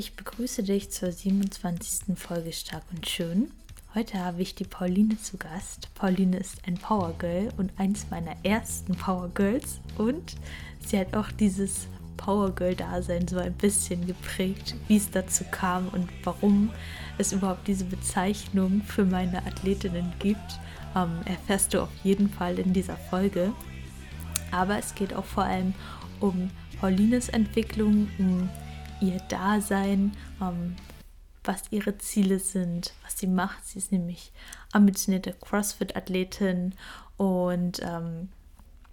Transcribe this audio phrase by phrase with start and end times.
[0.00, 2.16] Ich begrüße dich zur 27.
[2.16, 3.50] Folge Stark und Schön.
[3.94, 5.92] Heute habe ich die Pauline zu Gast.
[5.94, 10.36] Pauline ist ein Power Girl und eins meiner ersten Power Girls und
[10.86, 11.86] sie hat auch dieses
[12.16, 16.70] Power Girl Dasein so ein bisschen geprägt, wie es dazu kam und warum
[17.18, 20.58] es überhaupt diese Bezeichnung für meine Athletinnen gibt,
[20.96, 23.52] ähm, erfährst du auf jeden Fall in dieser Folge.
[24.50, 25.74] Aber es geht auch vor allem
[26.20, 28.48] um Paulines Entwicklung, um
[29.00, 30.76] ihr Dasein, ähm,
[31.44, 33.66] was ihre Ziele sind, was sie macht.
[33.66, 34.32] Sie ist nämlich
[34.72, 36.74] ambitionierte CrossFit-Athletin
[37.16, 38.28] und ähm,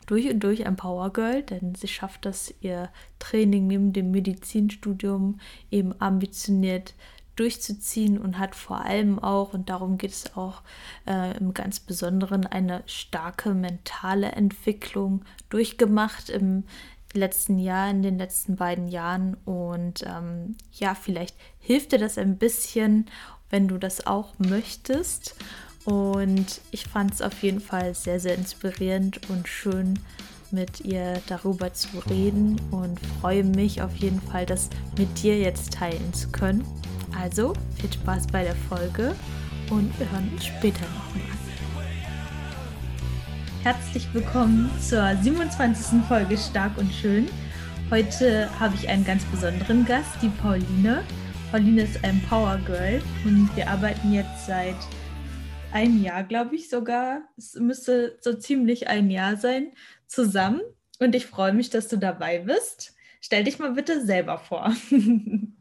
[0.06, 2.90] durch und durch ein Power Girl, denn sie schafft das, ihr
[3.20, 5.40] Training neben dem Medizinstudium
[5.70, 6.94] eben ambitioniert
[7.36, 10.62] durchzuziehen und hat vor allem auch, und darum geht es auch
[11.06, 16.64] äh, im ganz Besonderen, eine starke mentale Entwicklung durchgemacht im
[17.18, 19.36] letzten Jahr, in den letzten beiden Jahren.
[19.46, 23.08] Und ähm, ja, vielleicht hilft dir das ein bisschen,
[23.50, 25.36] wenn du das auch möchtest.
[25.86, 30.00] Und ich fand es auf jeden Fall sehr, sehr inspirierend und schön,
[30.52, 35.74] mit ihr darüber zu reden und freue mich auf jeden Fall, das mit dir jetzt
[35.74, 36.66] teilen zu können.
[37.18, 39.16] Also viel Spaß bei der Folge
[39.70, 41.37] und wir hören uns später nochmal.
[43.68, 46.02] Herzlich willkommen zur 27.
[46.08, 47.28] Folge Stark und Schön.
[47.92, 51.04] Heute habe ich einen ganz besonderen Gast, die Pauline.
[51.52, 54.78] Pauline ist ein Power Girl und wir arbeiten jetzt seit
[55.74, 57.24] einem Jahr, glaube ich sogar.
[57.36, 59.74] Es müsste so ziemlich ein Jahr sein,
[60.06, 60.62] zusammen.
[61.02, 62.96] Und ich freue mich, dass du dabei bist.
[63.20, 64.74] Stell dich mal bitte selber vor.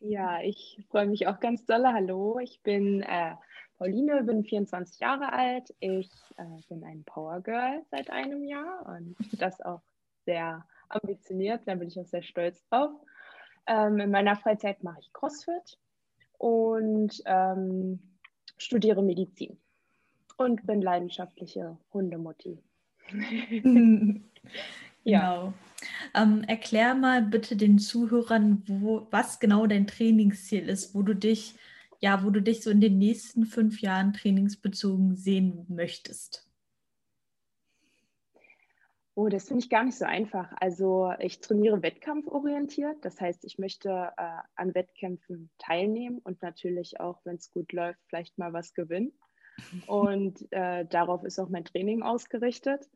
[0.00, 1.84] ja, ich freue mich auch ganz doll.
[1.86, 3.34] Hallo, ich bin äh,
[3.78, 5.74] Pauline, bin 24 Jahre alt.
[5.80, 9.82] Ich äh, bin ein Power Girl seit einem Jahr und das auch
[10.24, 11.62] sehr ambitioniert.
[11.66, 12.90] Da bin ich auch sehr stolz drauf.
[13.66, 15.78] Ähm, in meiner Freizeit mache ich CrossFit
[16.38, 18.00] und ähm,
[18.56, 19.58] studiere Medizin
[20.36, 22.58] und bin leidenschaftliche Hundemutti.
[25.06, 25.52] Genau.
[26.14, 31.54] Ähm, erklär mal bitte den Zuhörern, wo, was genau dein Trainingsziel ist, wo du dich
[32.00, 36.46] ja, wo du dich so in den nächsten fünf Jahren trainingsbezogen sehen möchtest?
[39.18, 40.52] Oh, das finde ich gar nicht so einfach.
[40.60, 43.02] Also ich trainiere wettkampforientiert.
[43.02, 47.98] Das heißt, ich möchte äh, an Wettkämpfen teilnehmen und natürlich auch, wenn es gut läuft,
[48.08, 49.12] vielleicht mal was gewinnen.
[49.86, 52.86] Und äh, darauf ist auch mein Training ausgerichtet.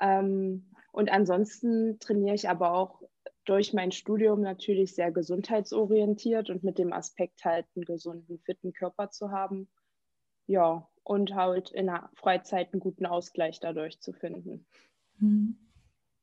[0.00, 3.02] Ähm, und ansonsten trainiere ich aber auch
[3.44, 9.10] durch mein Studium natürlich sehr gesundheitsorientiert und mit dem Aspekt halt einen gesunden, fitten Körper
[9.10, 9.68] zu haben.
[10.46, 14.66] Ja, und halt in der Freizeit einen guten Ausgleich dadurch zu finden.
[15.18, 15.56] Mhm.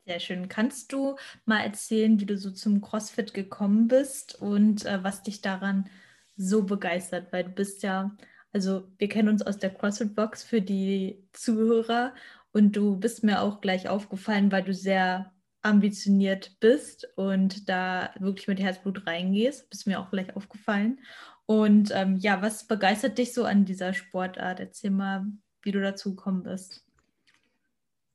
[0.05, 0.47] Sehr schön.
[0.47, 5.41] Kannst du mal erzählen, wie du so zum CrossFit gekommen bist und äh, was dich
[5.41, 5.87] daran
[6.35, 7.31] so begeistert?
[7.31, 8.17] Weil du bist ja,
[8.51, 12.15] also wir kennen uns aus der CrossFit-Box für die Zuhörer
[12.51, 15.31] und du bist mir auch gleich aufgefallen, weil du sehr
[15.61, 19.69] ambitioniert bist und da wirklich mit Herzblut reingehst.
[19.69, 20.99] Bist mir auch gleich aufgefallen.
[21.45, 24.59] Und ähm, ja, was begeistert dich so an dieser Sportart?
[24.59, 25.25] Erzähl mal,
[25.61, 26.85] wie du dazu gekommen bist.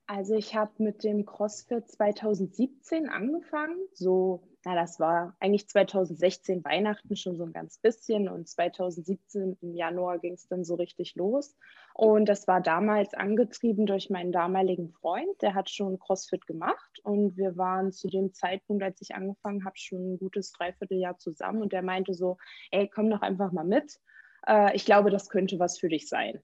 [0.07, 7.17] Also ich habe mit dem CrossFit 2017 angefangen, so na, das war eigentlich 2016 Weihnachten
[7.17, 11.55] schon so ein ganz bisschen und 2017 im Januar ging es dann so richtig los.
[11.93, 17.37] Und das war damals angetrieben durch meinen damaligen Freund, der hat schon CrossFit gemacht und
[17.37, 21.73] wir waren zu dem Zeitpunkt, als ich angefangen habe, schon ein gutes Dreivierteljahr zusammen und
[21.73, 22.39] der meinte so,
[22.71, 24.01] ey, komm doch einfach mal mit.
[24.47, 26.41] Äh, ich glaube, das könnte was für dich sein.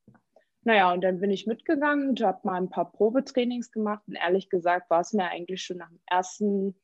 [0.63, 4.51] Naja, und dann bin ich mitgegangen und habe mal ein paar Probetrainings gemacht und ehrlich
[4.51, 6.75] gesagt war es mir eigentlich schon nach dem ersten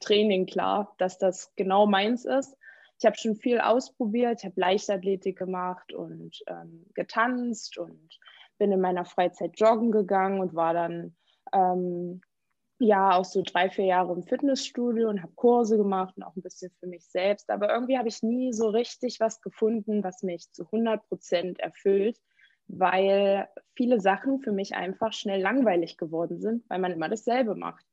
[0.00, 2.56] Training klar, dass das genau meins ist.
[2.98, 8.18] Ich habe schon viel ausprobiert, ich habe Leichtathletik gemacht und ähm, getanzt und
[8.58, 11.14] bin in meiner Freizeit joggen gegangen und war dann
[11.52, 12.22] ähm,
[12.78, 16.42] ja auch so drei, vier Jahre im Fitnessstudio und habe Kurse gemacht und auch ein
[16.42, 17.50] bisschen für mich selbst.
[17.50, 22.18] Aber irgendwie habe ich nie so richtig was gefunden, was mich zu 100 Prozent erfüllt,
[22.68, 27.84] weil viele Sachen für mich einfach schnell langweilig geworden sind, weil man immer dasselbe macht.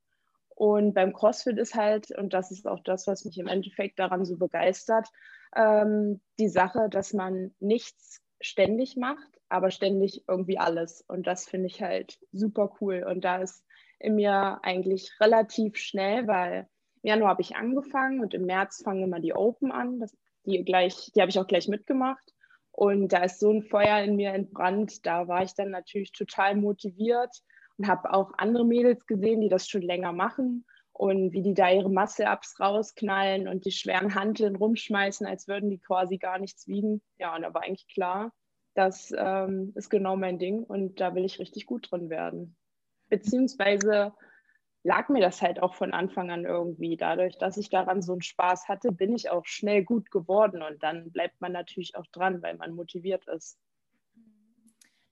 [0.55, 4.25] Und beim CrossFit ist halt, und das ist auch das, was mich im Endeffekt daran
[4.25, 5.07] so begeistert,
[5.55, 11.03] ähm, die Sache, dass man nichts ständig macht, aber ständig irgendwie alles.
[11.07, 13.03] Und das finde ich halt super cool.
[13.07, 13.65] Und da ist
[13.99, 16.67] in mir eigentlich relativ schnell, weil
[17.01, 19.99] im Januar habe ich angefangen und im März fangen immer die Open an.
[19.99, 20.15] Das,
[20.45, 22.32] die die habe ich auch gleich mitgemacht.
[22.73, 25.05] Und da ist so ein Feuer in mir entbrannt.
[25.05, 27.41] Da war ich dann natürlich total motiviert
[27.77, 31.69] und habe auch andere Mädels gesehen, die das schon länger machen und wie die da
[31.69, 37.01] ihre Masse-Ups rausknallen und die schweren Hanteln rumschmeißen, als würden die quasi gar nichts wiegen.
[37.19, 38.33] Ja, und da war eigentlich klar,
[38.73, 42.55] das ähm, ist genau mein Ding und da will ich richtig gut drin werden.
[43.09, 44.13] Beziehungsweise
[44.83, 46.97] lag mir das halt auch von Anfang an irgendwie.
[46.97, 50.83] Dadurch, dass ich daran so einen Spaß hatte, bin ich auch schnell gut geworden und
[50.83, 53.57] dann bleibt man natürlich auch dran, weil man motiviert ist.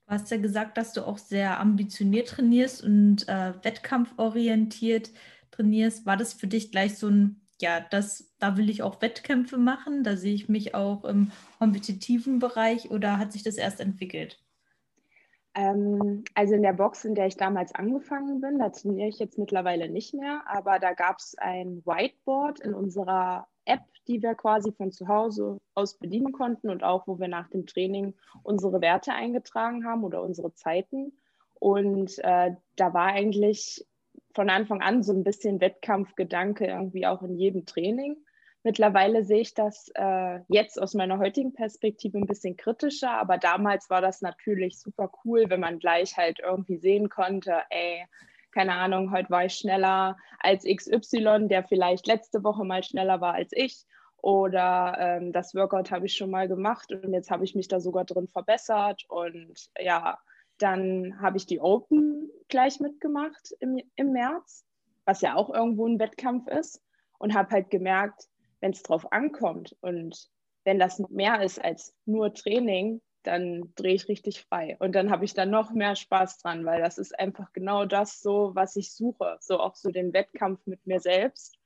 [0.06, 5.10] Du hast ja gesagt, dass du auch sehr ambitioniert trainierst und äh, wettkampforientiert
[5.50, 6.04] trainierst.
[6.04, 10.04] War das für dich gleich so ein, ja, das, da will ich auch Wettkämpfe machen,
[10.04, 14.38] da sehe ich mich auch im kompetitiven Bereich oder hat sich das erst entwickelt?
[15.54, 19.38] Ähm, also in der Box, in der ich damals angefangen bin, da trainiere ich jetzt
[19.38, 24.72] mittlerweile nicht mehr, aber da gab es ein Whiteboard in unserer App, die wir quasi
[24.72, 29.12] von zu Hause aus bedienen konnten und auch, wo wir nach dem Training unsere Werte
[29.12, 31.12] eingetragen haben oder unsere Zeiten.
[31.54, 33.86] Und äh, da war eigentlich
[34.34, 38.16] von Anfang an so ein bisschen Wettkampfgedanke irgendwie auch in jedem Training.
[38.64, 43.90] Mittlerweile sehe ich das äh, jetzt aus meiner heutigen Perspektive ein bisschen kritischer, aber damals
[43.90, 48.06] war das natürlich super cool, wenn man gleich halt irgendwie sehen konnte, ey,
[48.52, 53.34] keine Ahnung, heute war ich schneller als XY, der vielleicht letzte Woche mal schneller war
[53.34, 53.84] als ich.
[54.18, 57.80] Oder ähm, das Workout habe ich schon mal gemacht und jetzt habe ich mich da
[57.80, 59.04] sogar drin verbessert.
[59.08, 60.18] Und ja,
[60.58, 64.64] dann habe ich die Open gleich mitgemacht im, im März,
[65.06, 66.80] was ja auch irgendwo ein Wettkampf ist.
[67.18, 68.28] Und habe halt gemerkt,
[68.62, 70.30] wenn es drauf ankommt und
[70.64, 74.76] wenn das mehr ist als nur Training, dann drehe ich richtig frei.
[74.78, 78.20] Und dann habe ich da noch mehr Spaß dran, weil das ist einfach genau das
[78.20, 79.36] so, was ich suche.
[79.40, 81.58] So auch so den Wettkampf mit mir selbst.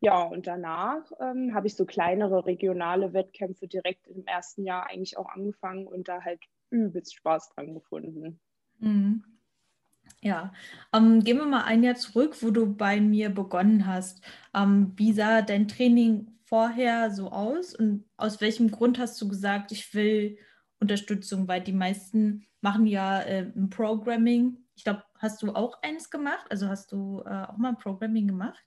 [0.00, 5.16] Ja, und danach ähm, habe ich so kleinere regionale Wettkämpfe direkt im ersten Jahr eigentlich
[5.16, 6.40] auch angefangen und da halt
[6.70, 8.40] übelst Spaß dran gefunden.
[8.78, 9.24] Mhm.
[10.22, 10.52] Ja,
[10.92, 14.22] ähm, gehen wir mal ein Jahr zurück, wo du bei mir begonnen hast.
[14.54, 19.72] Ähm, wie sah dein Training vorher so aus und aus welchem Grund hast du gesagt,
[19.72, 20.38] ich will
[20.80, 24.58] Unterstützung, weil die meisten machen ja äh, ein Programming.
[24.76, 26.46] Ich glaube, hast du auch eins gemacht?
[26.50, 28.64] Also hast du äh, auch mal Programming gemacht?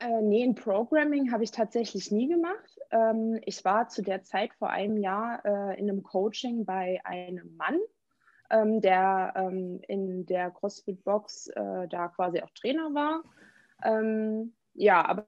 [0.00, 2.78] Äh, nee, ein Programming habe ich tatsächlich nie gemacht.
[2.90, 7.54] Ähm, ich war zu der Zeit vor einem Jahr äh, in einem Coaching bei einem
[7.56, 7.78] Mann,
[8.50, 13.22] ähm, der ähm, in der CrossFit Box äh, da quasi auch Trainer war.
[13.84, 15.26] Ähm, ja, aber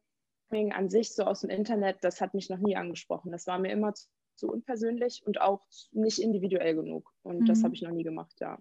[0.73, 3.33] an sich so aus dem Internet, das hat mich noch nie angesprochen.
[3.33, 5.63] Das war mir immer zu, zu unpersönlich und auch
[5.93, 7.13] nicht individuell genug.
[7.23, 7.45] Und mhm.
[7.47, 8.59] das habe ich noch nie gemacht, ja.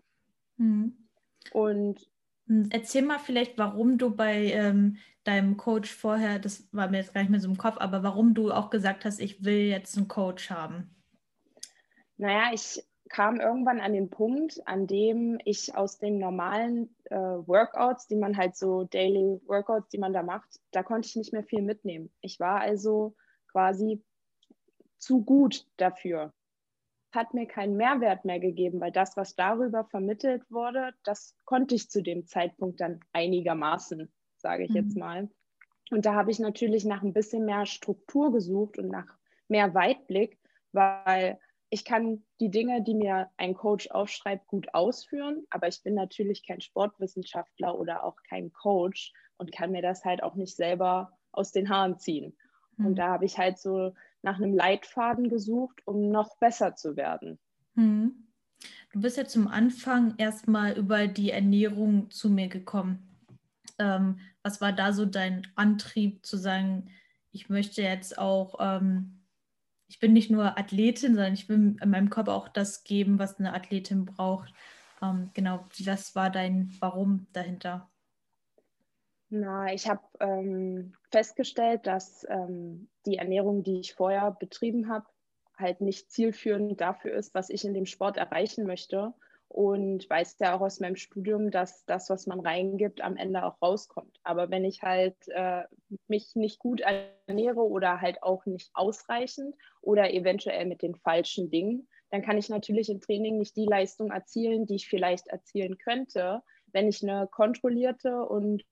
[0.57, 1.09] Mhm.
[1.51, 2.11] Und
[2.47, 7.13] hm, Erzähl mal vielleicht, warum du bei ähm, deinem Coach vorher, das war mir jetzt
[7.13, 9.97] gar nicht mehr so im Kopf, aber warum du auch gesagt hast, ich will jetzt
[9.97, 10.95] einen Coach haben.
[12.17, 18.07] Naja, ich kam irgendwann an den Punkt, an dem ich aus den normalen äh, Workouts,
[18.07, 21.43] die man halt so Daily Workouts, die man da macht, da konnte ich nicht mehr
[21.43, 22.09] viel mitnehmen.
[22.21, 23.15] Ich war also
[23.51, 24.01] quasi
[24.97, 26.33] zu gut dafür.
[27.11, 31.89] Hat mir keinen Mehrwert mehr gegeben, weil das, was darüber vermittelt wurde, das konnte ich
[31.89, 34.75] zu dem Zeitpunkt dann einigermaßen, sage ich mhm.
[34.77, 35.29] jetzt mal.
[35.89, 39.17] Und da habe ich natürlich nach ein bisschen mehr Struktur gesucht und nach
[39.49, 40.39] mehr Weitblick,
[40.71, 41.37] weil
[41.73, 46.45] ich kann die Dinge, die mir ein Coach aufschreibt, gut ausführen, aber ich bin natürlich
[46.45, 51.53] kein Sportwissenschaftler oder auch kein Coach und kann mir das halt auch nicht selber aus
[51.53, 52.35] den Haaren ziehen.
[52.75, 52.87] Mhm.
[52.87, 57.39] Und da habe ich halt so nach einem Leitfaden gesucht, um noch besser zu werden.
[57.75, 58.27] Mhm.
[58.91, 63.17] Du bist ja zum Anfang erstmal über die Ernährung zu mir gekommen.
[63.79, 66.91] Ähm, was war da so dein Antrieb zu sagen,
[67.31, 69.20] ich möchte jetzt auch ähm,
[69.91, 73.53] ich bin nicht nur Athletin, sondern ich will meinem Körper auch das geben, was eine
[73.53, 74.53] Athletin braucht.
[75.01, 77.89] Ähm, genau, was war dein Warum dahinter?
[79.27, 85.07] Na, ich habe ähm, festgestellt, dass ähm, die Ernährung, die ich vorher betrieben habe,
[85.57, 89.13] halt nicht zielführend dafür ist, was ich in dem Sport erreichen möchte
[89.51, 93.61] und weiß ja auch aus meinem Studium, dass das, was man reingibt, am Ende auch
[93.61, 94.17] rauskommt.
[94.23, 95.63] Aber wenn ich halt äh,
[96.07, 101.89] mich nicht gut ernähre oder halt auch nicht ausreichend oder eventuell mit den falschen Dingen,
[102.11, 106.41] dann kann ich natürlich im Training nicht die Leistung erzielen, die ich vielleicht erzielen könnte,
[106.67, 108.63] wenn ich eine kontrollierte und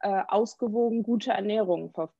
[0.00, 2.12] äh, ausgewogen gute Ernährung verfolge.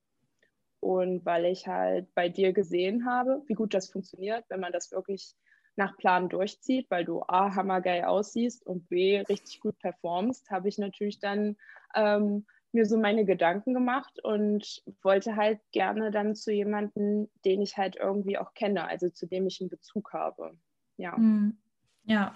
[0.79, 4.91] Und weil ich halt bei dir gesehen habe, wie gut das funktioniert, wenn man das
[4.91, 5.35] wirklich
[5.77, 10.77] nach Plan durchzieht, weil du A, hammergeil aussiehst und B, richtig gut performst, habe ich
[10.77, 11.55] natürlich dann
[11.95, 17.77] ähm, mir so meine Gedanken gemacht und wollte halt gerne dann zu jemandem, den ich
[17.77, 20.57] halt irgendwie auch kenne, also zu dem ich einen Bezug habe.
[20.97, 21.15] Ja.
[21.15, 21.57] Hm.
[22.03, 22.35] Ja.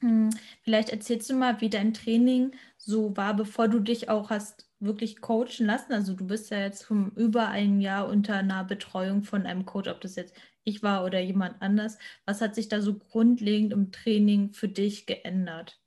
[0.00, 0.30] Hm,
[0.62, 5.20] vielleicht erzählst du mal, wie dein Training so war, bevor du dich auch hast wirklich
[5.20, 5.92] coachen lassen.
[5.92, 9.90] Also du bist ja jetzt vom über ein Jahr unter einer Betreuung von einem Coach,
[9.90, 10.34] ob das jetzt
[10.64, 11.98] ich war oder jemand anders.
[12.26, 15.80] Was hat sich da so grundlegend im Training für dich geändert?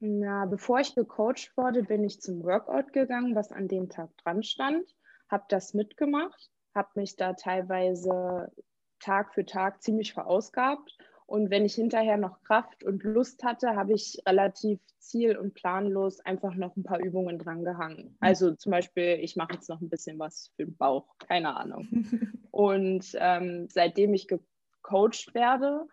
[0.00, 4.42] Na, bevor ich gecoacht wurde, bin ich zum Workout gegangen, was an dem Tag dran
[4.42, 4.94] stand,
[5.28, 8.52] habe das mitgemacht, habe mich da teilweise
[9.00, 13.94] Tag für Tag ziemlich verausgabt und wenn ich hinterher noch Kraft und Lust hatte, habe
[13.94, 18.04] ich relativ ziel- und planlos einfach noch ein paar Übungen dran gehangen.
[18.04, 18.16] Mhm.
[18.20, 21.88] Also zum Beispiel, ich mache jetzt noch ein bisschen was für den Bauch, keine Ahnung.
[22.50, 25.86] und ähm, seitdem ich gecoacht werde,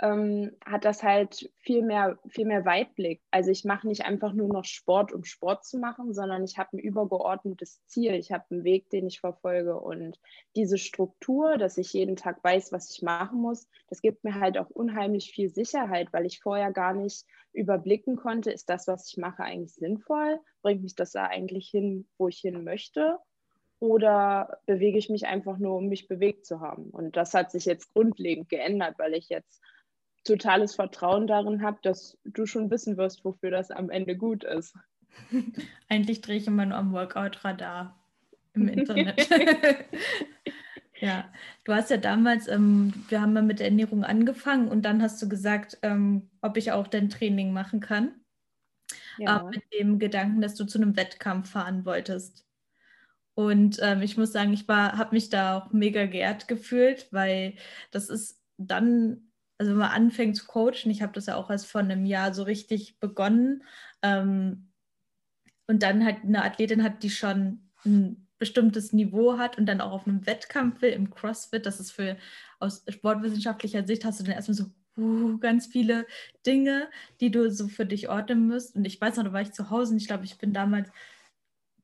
[0.00, 3.22] ähm, hat das halt viel mehr, viel mehr Weitblick.
[3.30, 6.76] Also ich mache nicht einfach nur noch Sport, um Sport zu machen, sondern ich habe
[6.76, 8.14] ein übergeordnetes Ziel.
[8.14, 9.80] Ich habe einen Weg, den ich verfolge.
[9.80, 10.20] Und
[10.54, 14.58] diese Struktur, dass ich jeden Tag weiß, was ich machen muss, das gibt mir halt
[14.58, 19.16] auch unheimlich viel Sicherheit, weil ich vorher gar nicht überblicken konnte, ist das, was ich
[19.16, 20.40] mache, eigentlich sinnvoll?
[20.60, 23.18] Bringt mich das da eigentlich hin, wo ich hin möchte?
[23.78, 26.90] Oder bewege ich mich einfach nur, um mich bewegt zu haben?
[26.90, 29.62] Und das hat sich jetzt grundlegend geändert, weil ich jetzt
[30.26, 34.74] totales Vertrauen darin habe, dass du schon wissen wirst, wofür das am Ende gut ist.
[35.88, 37.98] Eigentlich drehe ich immer nur am Workout-Radar
[38.54, 39.28] im Internet.
[41.00, 41.24] ja,
[41.64, 45.20] du hast ja damals, ähm, wir haben ja mit der Ernährung angefangen und dann hast
[45.22, 48.14] du gesagt, ähm, ob ich auch dein Training machen kann.
[49.18, 49.38] Ja.
[49.38, 52.44] Äh, mit dem Gedanken, dass du zu einem Wettkampf fahren wolltest.
[53.34, 57.54] Und ähm, ich muss sagen, ich habe mich da auch mega geehrt gefühlt, weil
[57.90, 59.25] das ist dann
[59.58, 62.34] also wenn man anfängt zu coachen, ich habe das ja auch erst vor einem Jahr
[62.34, 63.62] so richtig begonnen.
[64.02, 64.68] Ähm,
[65.66, 69.92] und dann halt eine Athletin hat, die schon ein bestimmtes Niveau hat und dann auch
[69.92, 72.16] auf einem Wettkampf will im CrossFit, das ist für
[72.60, 74.66] aus sportwissenschaftlicher Sicht hast du dann erstmal so
[74.98, 76.06] uh, ganz viele
[76.44, 76.88] Dinge,
[77.20, 78.76] die du so für dich ordnen musst.
[78.76, 80.90] Und ich weiß noch, da war ich zu Hause und ich glaube, ich bin damals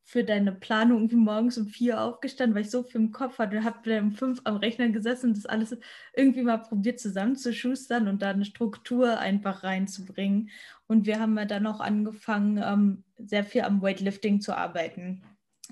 [0.04, 3.56] für deine Planung irgendwie morgens um vier aufgestanden, weil ich so viel im Kopf hatte.
[3.56, 5.76] Ich habe um fünf am Rechner gesessen und das alles
[6.14, 10.50] irgendwie mal probiert zusammenzuschustern und da eine Struktur einfach reinzubringen.
[10.86, 15.22] Und wir haben ja dann auch angefangen, ähm, sehr viel am Weightlifting zu arbeiten.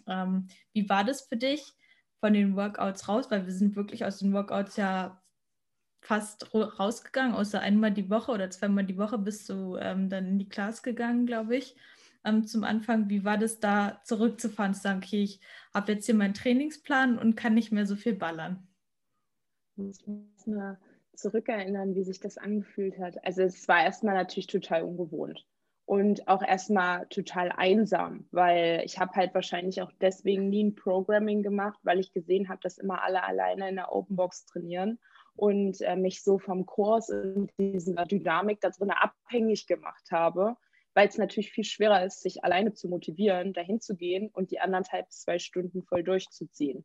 [0.06, 1.74] Ähm, wie war das für dich
[2.20, 3.30] von den Workouts raus?
[3.30, 5.20] Weil wir sind wirklich aus den Workouts ja
[6.02, 10.38] fast rausgegangen, außer einmal die Woche oder zweimal die Woche bist du ähm, dann in
[10.38, 11.76] die Class gegangen, glaube ich
[12.24, 13.08] ähm, zum Anfang.
[13.08, 15.40] Wie war das da zurückzufahren, zu sagen, okay, ich
[15.74, 18.66] habe jetzt hier meinen Trainingsplan und kann nicht mehr so viel ballern?
[19.76, 20.78] Ich muss mal
[21.14, 23.22] zurückerinnern, wie sich das angefühlt hat.
[23.24, 25.46] Also es war erstmal natürlich total ungewohnt
[25.90, 31.42] und auch erstmal total einsam, weil ich habe halt wahrscheinlich auch deswegen nie ein Programming
[31.42, 34.98] gemacht, weil ich gesehen habe, dass immer alle alleine in der Open Box trainieren
[35.34, 40.56] und äh, mich so vom Kurs und dieser Dynamik da drin abhängig gemacht habe,
[40.94, 44.60] weil es natürlich viel schwerer ist, sich alleine zu motivieren, dahin zu gehen und die
[44.60, 46.84] anderthalb, zwei Stunden voll durchzuziehen.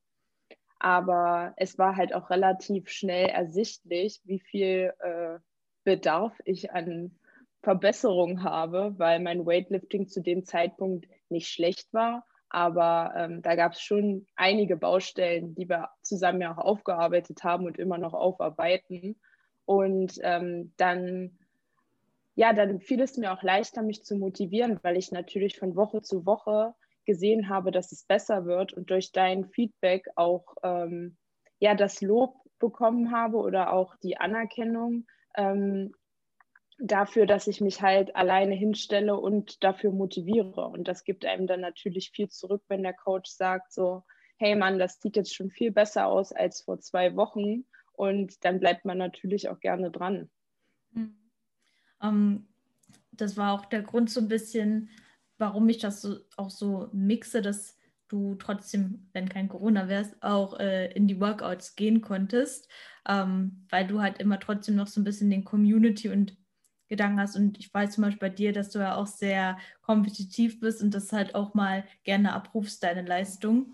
[0.79, 5.39] Aber es war halt auch relativ schnell ersichtlich, wie viel äh,
[5.83, 7.17] Bedarf ich an
[7.61, 12.25] Verbesserung habe, weil mein Weightlifting zu dem Zeitpunkt nicht schlecht war.
[12.49, 17.65] Aber ähm, da gab es schon einige Baustellen, die wir zusammen ja auch aufgearbeitet haben
[17.65, 19.19] und immer noch aufarbeiten.
[19.65, 21.39] Und ähm, dann
[22.35, 26.01] ja, dann fiel es mir auch leichter, mich zu motivieren, weil ich natürlich von Woche
[26.01, 26.75] zu Woche
[27.05, 31.17] gesehen habe, dass es besser wird und durch dein Feedback auch ähm,
[31.59, 35.93] ja, das Lob bekommen habe oder auch die Anerkennung ähm,
[36.77, 40.67] dafür, dass ich mich halt alleine hinstelle und dafür motiviere.
[40.67, 44.03] Und das gibt einem dann natürlich viel zurück, wenn der Coach sagt so,
[44.37, 47.65] hey Mann, das sieht jetzt schon viel besser aus als vor zwei Wochen.
[47.93, 50.29] Und dann bleibt man natürlich auch gerne dran.
[50.91, 51.24] Mhm.
[52.01, 52.47] Ähm,
[53.11, 54.89] das war auch der Grund so ein bisschen,
[55.37, 60.59] warum ich das so, auch so mixe, dass du trotzdem, wenn kein Corona wärst, auch
[60.59, 62.69] äh, in die Workouts gehen konntest,
[63.07, 66.37] ähm, weil du halt immer trotzdem noch so ein bisschen den Community und
[66.87, 67.35] Gedanken hast.
[67.35, 70.93] Und ich weiß zum Beispiel bei dir, dass du ja auch sehr kompetitiv bist und
[70.93, 73.73] das halt auch mal gerne abrufst, deine Leistung.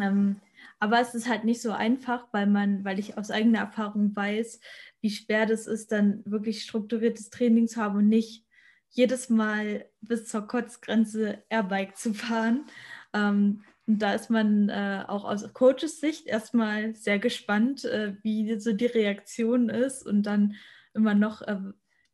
[0.00, 0.40] Ähm,
[0.78, 4.60] aber es ist halt nicht so einfach, weil man, weil ich aus eigener Erfahrung weiß,
[5.00, 8.44] wie schwer das ist, dann wirklich strukturiertes Training zu haben und nicht
[8.90, 12.66] jedes Mal bis zur Kotzgrenze Airbike zu fahren.
[13.12, 18.58] Ähm, und da ist man äh, auch aus Coaches Sicht erstmal sehr gespannt, äh, wie
[18.58, 20.54] so die Reaktion ist und dann
[20.94, 21.58] immer noch äh,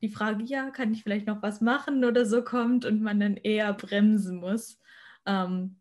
[0.02, 3.36] die Frage, ja, kann ich vielleicht noch was machen oder so kommt und man dann
[3.36, 4.78] eher bremsen muss.
[5.26, 5.76] Ähm,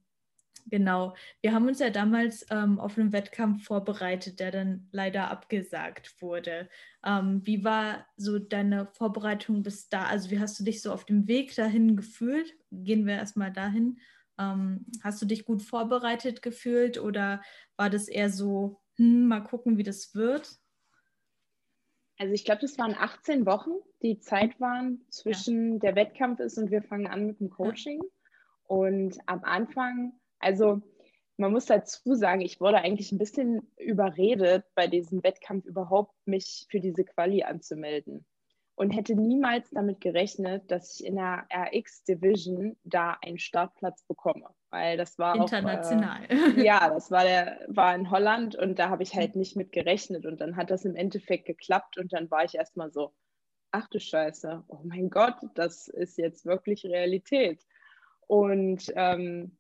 [0.70, 1.16] Genau.
[1.42, 6.70] Wir haben uns ja damals ähm, auf einen Wettkampf vorbereitet, der dann leider abgesagt wurde.
[7.04, 10.06] Ähm, wie war so deine Vorbereitung bis da?
[10.06, 12.54] Also wie hast du dich so auf dem Weg dahin gefühlt?
[12.72, 14.00] Gehen wir erstmal dahin.
[14.38, 17.42] Ähm, hast du dich gut vorbereitet gefühlt oder
[17.76, 20.60] war das eher so, hm, mal gucken, wie das wird?
[22.18, 23.72] Also ich glaube, das waren 18 Wochen,
[24.02, 25.80] die Zeit waren zwischen ja.
[25.80, 28.02] der Wettkampf ist und wir fangen an mit dem Coaching.
[28.04, 28.10] Ja.
[28.68, 30.82] Und am Anfang also
[31.40, 36.68] man muss dazu sagen, ich wurde eigentlich ein bisschen überredet, bei diesem Wettkampf überhaupt mich
[36.70, 38.26] für diese Quali anzumelden.
[38.76, 44.50] Und hätte niemals damit gerechnet, dass ich in der RX Division da einen Startplatz bekomme.
[44.70, 46.24] Weil das war international.
[46.26, 49.58] Auch, äh, ja, das war der war in Holland und da habe ich halt nicht
[49.58, 50.26] mit gerechnet.
[50.26, 53.14] Und dann hat das im Endeffekt geklappt und dann war ich erstmal so,
[53.72, 57.66] ach du Scheiße, oh mein Gott, das ist jetzt wirklich Realität.
[58.28, 59.58] Und ähm,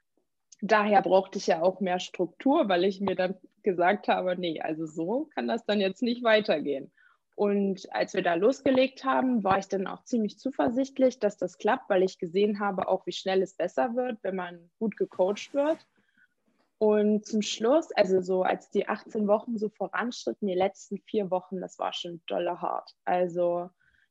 [0.61, 4.85] daher brauchte ich ja auch mehr Struktur, weil ich mir dann gesagt habe, nee, also
[4.85, 6.91] so kann das dann jetzt nicht weitergehen.
[7.35, 11.89] Und als wir da losgelegt haben, war ich dann auch ziemlich zuversichtlich, dass das klappt,
[11.89, 15.77] weil ich gesehen habe, auch wie schnell es besser wird, wenn man gut gecoacht wird.
[16.79, 21.61] Und zum Schluss, also so als die 18 Wochen so voranschritten, die letzten vier Wochen,
[21.61, 22.93] das war schon dolle hart.
[23.05, 23.69] Also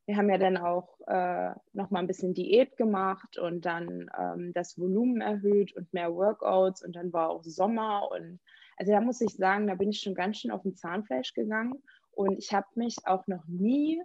[0.08, 4.78] wir haben ja dann auch äh, nochmal ein bisschen Diät gemacht und dann ähm, das
[4.78, 8.40] Volumen erhöht und mehr Workouts und dann war auch Sommer und
[8.78, 11.82] also da muss ich sagen, da bin ich schon ganz schön auf den Zahnfleisch gegangen
[12.12, 14.02] und ich habe mich auch noch nie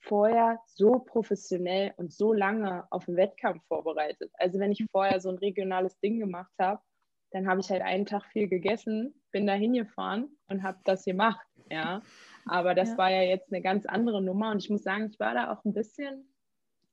[0.00, 4.30] vorher so professionell und so lange auf einen Wettkampf vorbereitet.
[4.34, 6.82] Also wenn ich vorher so ein regionales Ding gemacht habe,
[7.30, 11.46] dann habe ich halt einen Tag viel gegessen, bin da hingefahren und habe das gemacht,
[11.70, 12.02] ja.
[12.46, 12.98] Aber das ja.
[12.98, 15.64] war ja jetzt eine ganz andere Nummer und ich muss sagen, ich war da auch
[15.64, 16.28] ein bisschen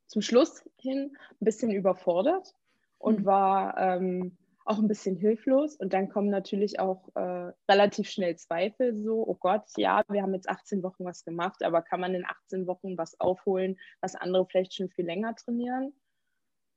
[0.07, 2.53] zum Schluss hin ein bisschen überfordert
[2.97, 3.25] und mhm.
[3.25, 5.75] war ähm, auch ein bisschen hilflos.
[5.75, 10.33] Und dann kommen natürlich auch äh, relativ schnell Zweifel, so, oh Gott, ja, wir haben
[10.33, 14.45] jetzt 18 Wochen was gemacht, aber kann man in 18 Wochen was aufholen, was andere
[14.45, 15.93] vielleicht schon viel länger trainieren?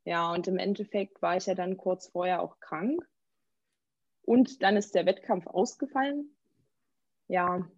[0.05, 3.05] Ja, und im Endeffekt war ich ja dann kurz vorher auch krank.
[4.23, 6.37] Und dann ist der Wettkampf ausgefallen.
[7.29, 7.69] Ja,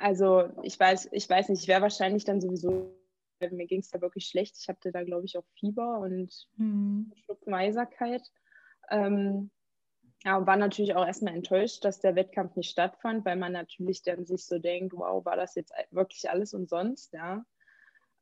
[0.00, 2.94] also ich weiß, ich weiß nicht, ich wäre wahrscheinlich dann sowieso,
[3.40, 4.56] mir ging es da wirklich schlecht.
[4.58, 7.12] Ich hatte da, glaube ich, auch Fieber und mhm.
[7.24, 8.22] Schluckmeiserkeit.
[8.90, 9.50] Ähm,
[10.24, 14.26] ja, war natürlich auch erstmal enttäuscht, dass der Wettkampf nicht stattfand, weil man natürlich dann
[14.26, 17.44] sich so denkt, wow, war das jetzt wirklich alles umsonst, ja.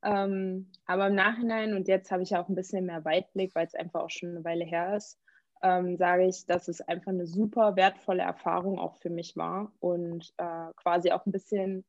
[0.01, 3.75] Ähm, aber im Nachhinein, und jetzt habe ich auch ein bisschen mehr Weitblick, weil es
[3.75, 5.19] einfach auch schon eine Weile her ist,
[5.61, 10.33] ähm, sage ich, dass es einfach eine super wertvolle Erfahrung auch für mich war und
[10.37, 11.85] äh, quasi auch ein bisschen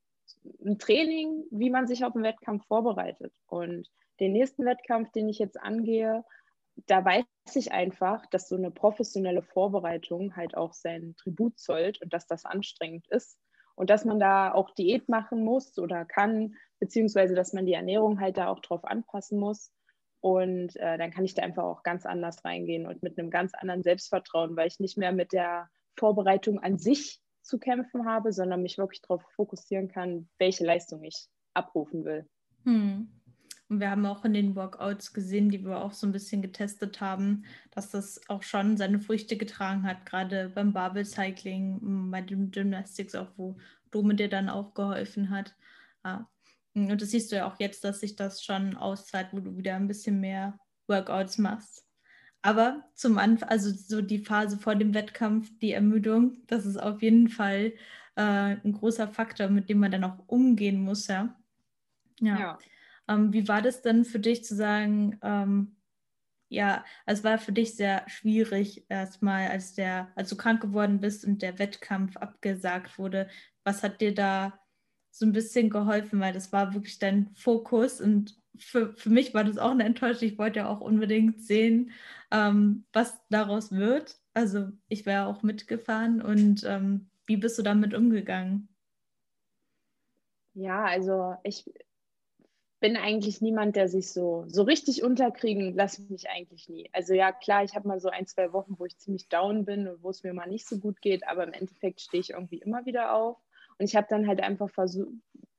[0.64, 3.32] ein Training, wie man sich auf einen Wettkampf vorbereitet.
[3.46, 3.88] Und
[4.20, 6.24] den nächsten Wettkampf, den ich jetzt angehe,
[6.86, 12.12] da weiß ich einfach, dass so eine professionelle Vorbereitung halt auch sein Tribut zollt und
[12.12, 13.38] dass das anstrengend ist
[13.74, 18.20] und dass man da auch Diät machen muss oder kann, beziehungsweise dass man die Ernährung
[18.20, 19.72] halt da auch drauf anpassen muss.
[20.20, 23.54] Und äh, dann kann ich da einfach auch ganz anders reingehen und mit einem ganz
[23.54, 28.62] anderen Selbstvertrauen, weil ich nicht mehr mit der Vorbereitung an sich zu kämpfen habe, sondern
[28.62, 32.28] mich wirklich darauf fokussieren kann, welche Leistung ich abrufen will.
[32.64, 33.10] Hm.
[33.70, 37.00] Und wir haben auch in den Workouts gesehen, die wir auch so ein bisschen getestet
[37.00, 42.50] haben, dass das auch schon seine Früchte getragen hat, gerade beim Barbell Cycling, bei den
[42.50, 43.56] Gymnastics auch, wo
[43.92, 45.54] Dome dir dann auch geholfen hat.
[46.04, 46.28] Ja.
[46.74, 49.76] Und das siehst du ja auch jetzt, dass sich das schon auszahlt, wo du wieder
[49.76, 51.84] ein bisschen mehr Workouts machst.
[52.42, 57.02] Aber zum Anfang, also so die Phase vor dem Wettkampf, die Ermüdung, das ist auf
[57.02, 57.72] jeden Fall
[58.16, 61.36] äh, ein großer Faktor, mit dem man dann auch umgehen muss, ja.
[62.20, 62.38] Ja.
[62.38, 62.58] ja.
[63.08, 65.76] Ähm, wie war das denn für dich zu sagen, ähm,
[66.48, 71.24] ja, es war für dich sehr schwierig erstmal, als der, als du krank geworden bist
[71.24, 73.28] und der Wettkampf abgesagt wurde.
[73.64, 74.58] Was hat dir da
[75.10, 79.44] so ein bisschen geholfen, weil das war wirklich dein Fokus und für, für mich war
[79.44, 80.28] das auch eine Enttäuschung.
[80.28, 81.92] Ich wollte ja auch unbedingt sehen,
[82.30, 84.18] ähm, was daraus wird.
[84.34, 88.68] Also ich wäre auch mitgefahren und ähm, wie bist du damit umgegangen?
[90.54, 91.64] Ja, also ich
[92.80, 96.88] bin eigentlich niemand, der sich so, so richtig unterkriegen lasse mich eigentlich nie.
[96.92, 99.86] Also ja, klar, ich habe mal so ein, zwei Wochen, wo ich ziemlich down bin
[99.86, 102.58] und wo es mir mal nicht so gut geht, aber im Endeffekt stehe ich irgendwie
[102.58, 103.36] immer wieder auf.
[103.80, 105.08] Und ich habe dann halt einfach versuch,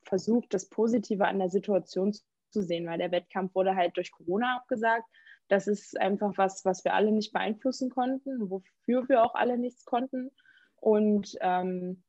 [0.04, 2.12] versucht, das Positive an der Situation
[2.50, 5.04] zu sehen, weil der Wettkampf wurde halt durch Corona abgesagt.
[5.48, 9.84] Das ist einfach was, was wir alle nicht beeinflussen konnten, wofür wir auch alle nichts
[9.84, 10.30] konnten.
[10.76, 12.04] Und ähm,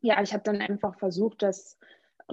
[0.00, 1.78] ja, ich habe dann einfach versucht, das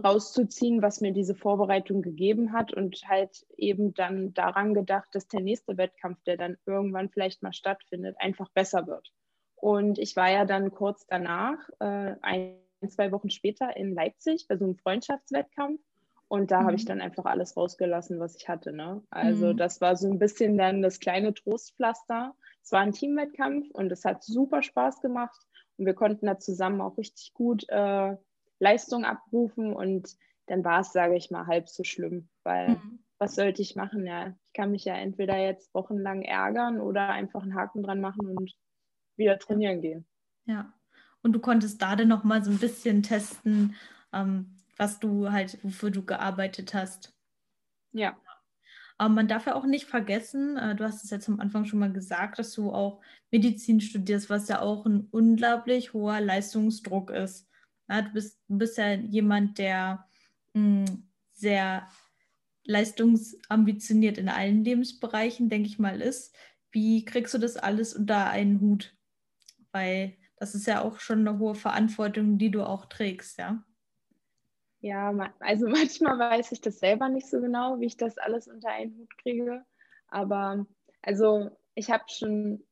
[0.01, 5.41] rauszuziehen, was mir diese Vorbereitung gegeben hat und halt eben dann daran gedacht, dass der
[5.41, 9.11] nächste Wettkampf, der dann irgendwann vielleicht mal stattfindet, einfach besser wird.
[9.55, 12.55] Und ich war ja dann kurz danach, äh, ein,
[12.87, 15.81] zwei Wochen später in Leipzig bei so einem Freundschaftswettkampf.
[16.27, 16.65] Und da mhm.
[16.65, 16.89] habe ich mhm.
[16.89, 18.73] dann einfach alles rausgelassen, was ich hatte.
[18.73, 19.01] Ne?
[19.09, 19.57] Also mhm.
[19.57, 22.35] das war so ein bisschen dann das kleine Trostpflaster.
[22.61, 25.39] Es war ein Teamwettkampf und es hat super Spaß gemacht.
[25.77, 28.15] Und wir konnten da zusammen auch richtig gut äh,
[28.59, 29.73] Leistung abrufen.
[29.73, 30.15] Und
[30.47, 32.29] dann war es, sage ich mal, halb so schlimm.
[32.43, 32.99] Weil mhm.
[33.19, 34.05] was sollte ich machen?
[34.05, 38.35] Ja, ich kann mich ja entweder jetzt wochenlang ärgern oder einfach einen Haken dran machen
[38.35, 38.53] und
[39.15, 40.05] wieder trainieren gehen.
[40.45, 40.73] Ja.
[41.21, 43.75] Und du konntest da dann nochmal so ein bisschen testen,
[44.13, 47.13] ähm, was du halt, wofür du gearbeitet hast.
[47.91, 48.17] Ja.
[48.97, 51.79] Aber man darf ja auch nicht vergessen, äh, du hast es jetzt am Anfang schon
[51.79, 53.01] mal gesagt, dass du auch
[53.31, 57.47] Medizin studierst, was ja auch ein unglaublich hoher Leistungsdruck ist.
[57.89, 60.07] Ja, du, bist, du bist ja jemand, der
[60.53, 61.87] mh, hm, sehr
[62.63, 66.35] leistungsambitioniert in allen Lebensbereichen, denke ich mal, ist.
[66.71, 68.95] Wie kriegst du das alles unter einen Hut?
[69.71, 73.63] Weil das ist ja auch schon eine hohe Verantwortung, die du auch trägst, ja?
[74.79, 78.69] Ja, also manchmal weiß ich das selber nicht so genau, wie ich das alles unter
[78.69, 79.65] einen Hut kriege.
[80.07, 80.65] Aber
[81.01, 82.63] also ich habe schon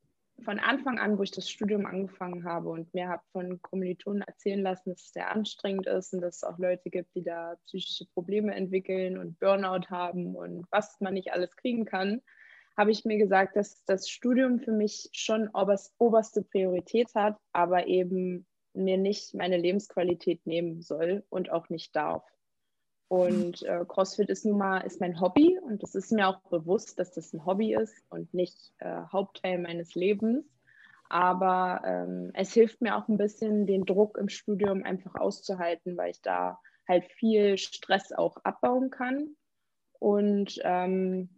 [0.44, 4.62] von Anfang an, wo ich das Studium angefangen habe und mir habe von Kommilitonen erzählen
[4.62, 8.06] lassen, dass es sehr anstrengend ist und dass es auch Leute gibt, die da psychische
[8.14, 12.22] Probleme entwickeln und Burnout haben und was man nicht alles kriegen kann,
[12.78, 18.46] habe ich mir gesagt, dass das Studium für mich schon oberste Priorität hat, aber eben
[18.74, 22.24] mir nicht meine Lebensqualität nehmen soll und auch nicht darf.
[23.08, 27.00] Und äh, CrossFit ist nun mal ist mein Hobby und es ist mir auch bewusst,
[27.00, 30.46] dass das ein Hobby ist und nicht äh, Hauptteil meines Lebens.
[31.08, 36.12] Aber ähm, es hilft mir auch ein bisschen, den Druck im Studium einfach auszuhalten, weil
[36.12, 39.36] ich da halt viel Stress auch abbauen kann.
[40.00, 41.30] Und ähm,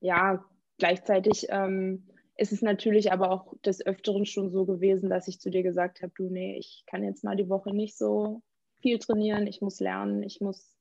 [0.00, 0.44] ja,
[0.78, 5.50] gleichzeitig ähm, ist es natürlich aber auch des Öfteren schon so gewesen, dass ich zu
[5.50, 8.42] dir gesagt habe, du, nee, ich kann jetzt mal die Woche nicht so
[8.80, 10.74] viel trainieren, ich muss lernen, ich muss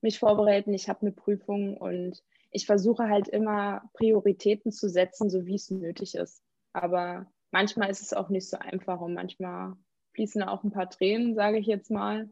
[0.00, 5.46] mich vorbereiten, ich habe eine Prüfung und ich versuche halt immer Prioritäten zu setzen, so
[5.46, 6.42] wie es nötig ist.
[6.72, 9.74] Aber manchmal ist es auch nicht so einfach und manchmal
[10.14, 12.30] fließen auch ein paar Tränen, sage ich jetzt mal.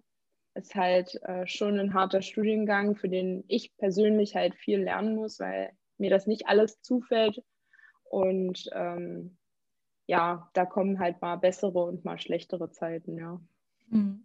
[0.54, 5.38] Ist halt äh, schon ein harter Studiengang, für den ich persönlich halt viel lernen muss,
[5.38, 7.42] weil mir das nicht alles zufällt.
[8.04, 9.36] Und ähm,
[10.06, 13.40] ja, da kommen halt mal bessere und mal schlechtere Zeiten, ja.
[13.88, 14.24] Mhm.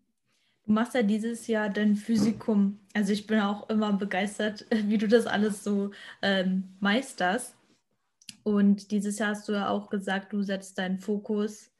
[0.66, 2.80] Du machst ja dieses Jahr dein Physikum.
[2.94, 5.92] Also ich bin auch immer begeistert, wie du das alles so
[6.24, 7.56] ähm, meisterst.
[8.44, 11.72] Und dieses Jahr hast du ja auch gesagt, du setzt deinen Fokus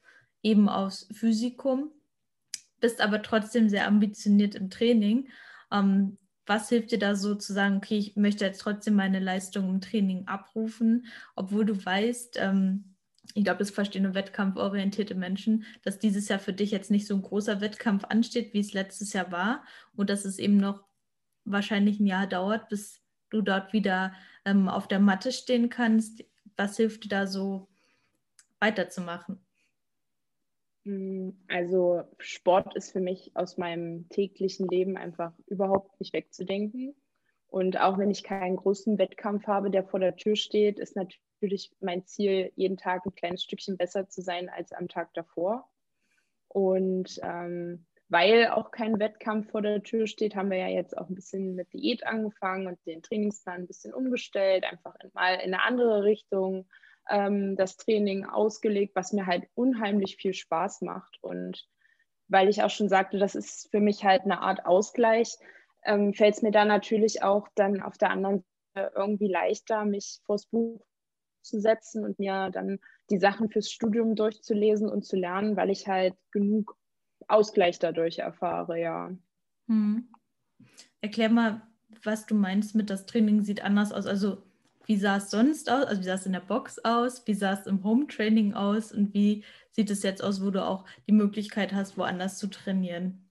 [0.42, 1.90] eben aufs Physikum,
[2.80, 5.28] bist aber trotzdem sehr ambitioniert im Training.
[5.72, 9.68] Ähm, was hilft dir da so zu sagen, okay, ich möchte jetzt trotzdem meine Leistung
[9.68, 12.96] im Training abrufen, obwohl du weißt, ähm,
[13.34, 17.14] ich glaube, das verstehen nur wettkampforientierte Menschen, dass dieses Jahr für dich jetzt nicht so
[17.14, 20.84] ein großer Wettkampf ansteht, wie es letztes Jahr war und dass es eben noch
[21.44, 26.24] wahrscheinlich ein Jahr dauert, bis du dort wieder ähm, auf der Matte stehen kannst.
[26.56, 27.68] Was hilft dir da so
[28.60, 29.45] weiterzumachen?
[30.86, 36.94] Mm, also Sport ist für mich aus meinem täglichen Leben einfach überhaupt nicht wegzudenken.
[37.48, 41.72] Und auch wenn ich keinen großen Wettkampf habe, der vor der Tür steht, ist natürlich
[41.80, 45.68] mein Ziel, jeden Tag ein kleines Stückchen besser zu sein als am Tag davor.
[46.48, 51.08] Und ähm, weil auch kein Wettkampf vor der Tür steht, haben wir ja jetzt auch
[51.08, 55.62] ein bisschen mit Diät angefangen und den Trainingsplan ein bisschen umgestellt, einfach mal in eine
[55.64, 56.68] andere Richtung
[57.08, 61.18] ähm, das Training ausgelegt, was mir halt unheimlich viel Spaß macht.
[61.22, 61.66] Und
[62.28, 65.36] weil ich auch schon sagte, das ist für mich halt eine Art Ausgleich,
[65.84, 70.20] ähm, fällt es mir da natürlich auch dann auf der anderen Seite irgendwie leichter, mich
[70.26, 70.84] vors Buch
[71.42, 75.86] zu setzen und mir dann die Sachen fürs Studium durchzulesen und zu lernen, weil ich
[75.86, 76.76] halt genug
[77.28, 79.10] Ausgleich dadurch erfahre, ja.
[79.68, 80.08] Hm.
[81.00, 81.62] Erklär mal,
[82.02, 84.06] was du meinst mit das Training sieht anders aus.
[84.06, 84.42] Also
[84.86, 85.84] wie sah es sonst aus?
[85.84, 87.26] Also wie sah es in der Box aus?
[87.26, 88.92] Wie sah es im Home-Training aus?
[88.92, 93.26] Und wie sieht es jetzt aus, wo du auch die Möglichkeit hast, woanders zu trainieren?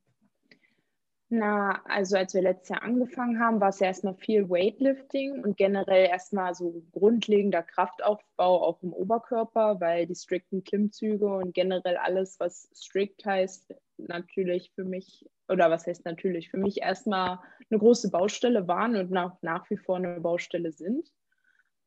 [1.29, 5.57] Na, also als wir letztes Jahr angefangen haben, war es ja erstmal viel Weightlifting und
[5.57, 12.39] generell erstmal so grundlegender Kraftaufbau auch im Oberkörper, weil die strikten Klimmzüge und generell alles,
[12.39, 17.39] was strikt heißt, natürlich für mich, oder was heißt natürlich, für mich erstmal
[17.71, 21.11] eine große Baustelle waren und nach, nach wie vor eine Baustelle sind.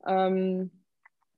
[0.06, 0.70] Ähm,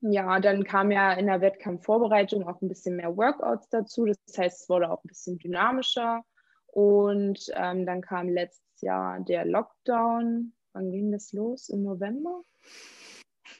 [0.03, 4.07] ja, dann kam ja in der Wettkampfvorbereitung auch ein bisschen mehr Workouts dazu.
[4.07, 6.25] Das heißt, es wurde auch ein bisschen dynamischer.
[6.67, 10.53] Und ähm, dann kam letztes Jahr der Lockdown.
[10.73, 11.69] Wann ging das los?
[11.69, 12.43] Im November?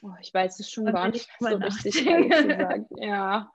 [0.01, 2.87] Oh, ich weiß es schon gar nicht so richtig, gesagt.
[2.97, 3.51] Ja,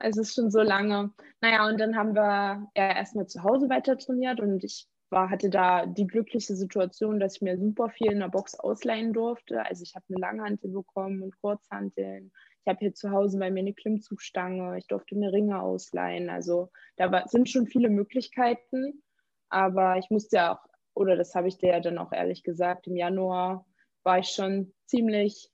[0.00, 1.12] es ist schon so lange.
[1.40, 5.48] Naja, und dann haben wir ja erstmal zu Hause weiter trainiert und ich war, hatte
[5.48, 9.64] da die glückliche Situation, dass ich mir super viel in der Box ausleihen durfte.
[9.64, 12.32] Also ich habe eine Langhantel bekommen und Kurzhanteln.
[12.60, 14.76] Ich habe hier zu Hause bei mir eine Klimmzugstange.
[14.76, 16.28] Ich durfte mir Ringe ausleihen.
[16.28, 19.02] Also da war, sind schon viele Möglichkeiten.
[19.48, 22.86] Aber ich musste ja auch, oder das habe ich dir ja dann auch ehrlich gesagt,
[22.88, 23.66] im Januar
[24.02, 25.48] war ich schon ziemlich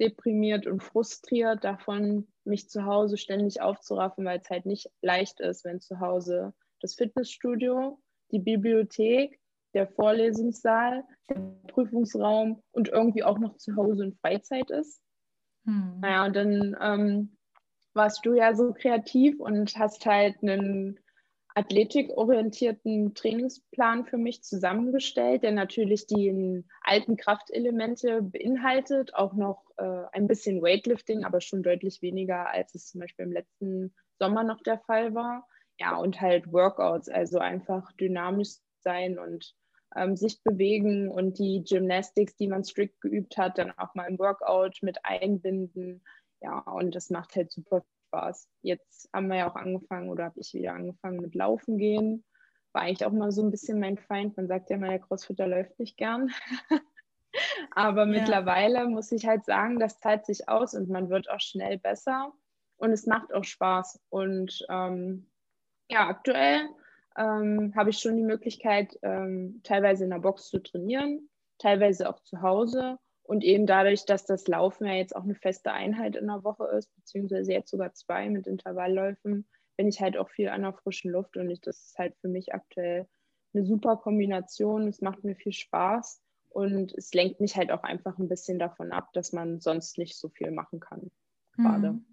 [0.00, 5.64] deprimiert und frustriert davon, mich zu Hause ständig aufzuraffen, weil es halt nicht leicht ist,
[5.64, 7.98] wenn zu Hause das Fitnessstudio,
[8.30, 9.38] die Bibliothek,
[9.74, 11.36] der Vorlesungssaal, der
[11.68, 15.00] Prüfungsraum und irgendwie auch noch zu Hause in Freizeit ist.
[15.64, 16.00] Hm.
[16.00, 17.36] Naja, und dann ähm,
[17.92, 20.98] warst du ja so kreativ und hast halt einen
[21.56, 30.26] athletikorientierten Trainingsplan für mich zusammengestellt, der natürlich die alten Kraftelemente beinhaltet, auch noch äh, ein
[30.26, 34.78] bisschen Weightlifting, aber schon deutlich weniger, als es zum Beispiel im letzten Sommer noch der
[34.80, 35.48] Fall war.
[35.78, 39.54] Ja, und halt Workouts, also einfach dynamisch sein und
[39.94, 44.18] ähm, sich bewegen und die Gymnastics, die man strikt geübt hat, dann auch mal im
[44.18, 46.02] Workout mit einbinden.
[46.40, 48.48] Ja, und das macht halt super Spaß.
[48.62, 52.24] Jetzt haben wir ja auch angefangen oder habe ich wieder angefangen mit Laufen gehen.
[52.72, 54.36] War eigentlich auch mal so ein bisschen mein Feind.
[54.36, 56.30] Man sagt ja immer, der Crossfitter läuft nicht gern.
[57.70, 58.06] Aber ja.
[58.06, 62.32] mittlerweile muss ich halt sagen, das zahlt sich aus und man wird auch schnell besser
[62.76, 64.00] und es macht auch Spaß.
[64.08, 65.30] Und ähm,
[65.88, 66.68] ja, aktuell
[67.16, 72.20] ähm, habe ich schon die Möglichkeit, ähm, teilweise in der Box zu trainieren, teilweise auch
[72.20, 72.98] zu Hause.
[73.22, 76.66] Und eben dadurch, dass das Laufen ja jetzt auch eine feste Einheit in der Woche
[76.66, 79.46] ist, beziehungsweise jetzt sogar zwei mit Intervallläufen,
[79.76, 82.28] bin ich halt auch viel an der frischen Luft und ich, das ist halt für
[82.28, 83.08] mich aktuell
[83.52, 84.86] eine super Kombination.
[84.86, 88.92] Es macht mir viel Spaß und es lenkt mich halt auch einfach ein bisschen davon
[88.92, 91.10] ab, dass man sonst nicht so viel machen kann.
[91.56, 91.92] Gerade.
[91.92, 92.06] Mhm.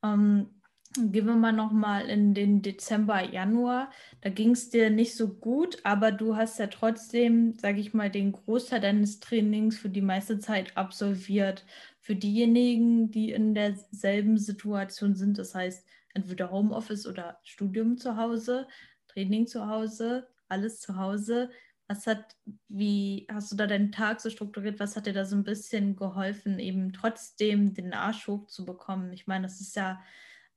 [0.00, 0.57] Um,
[0.98, 3.92] Gehen wir mal nochmal in den Dezember, Januar.
[4.20, 8.10] Da ging es dir nicht so gut, aber du hast ja trotzdem, sage ich mal,
[8.10, 11.64] den Großteil deines Trainings für die meiste Zeit absolviert.
[12.00, 18.66] Für diejenigen, die in derselben Situation sind, das heißt entweder Homeoffice oder Studium zu Hause,
[19.06, 21.50] Training zu Hause, alles zu Hause.
[21.86, 22.36] Was hat,
[22.68, 24.80] wie hast du da deinen Tag so strukturiert?
[24.80, 29.12] Was hat dir da so ein bisschen geholfen, eben trotzdem den Arsch hochzubekommen?
[29.12, 30.00] Ich meine, das ist ja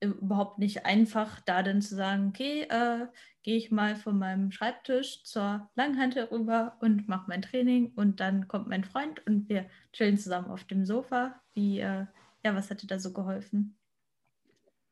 [0.02, 3.08] überhaupt nicht einfach, da dann zu sagen, okay, äh,
[3.44, 8.48] gehe ich mal von meinem Schreibtisch zur Langhantel rüber und mache mein Training und dann
[8.48, 11.40] kommt mein Freund und wir chillen zusammen auf dem Sofa.
[11.54, 12.06] Wie, äh,
[12.44, 13.78] ja, was hat dir da so geholfen?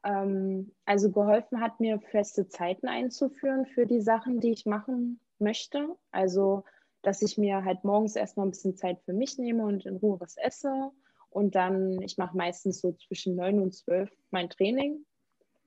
[0.04, 5.96] Ähm, also geholfen hat mir feste Zeiten einzuführen für die Sachen, die ich machen möchte.
[6.12, 6.64] Also,
[7.02, 10.20] dass ich mir halt morgens erstmal ein bisschen Zeit für mich nehme und in Ruhe
[10.20, 10.92] was esse
[11.30, 15.06] und dann, ich mache meistens so zwischen neun und zwölf mein Training.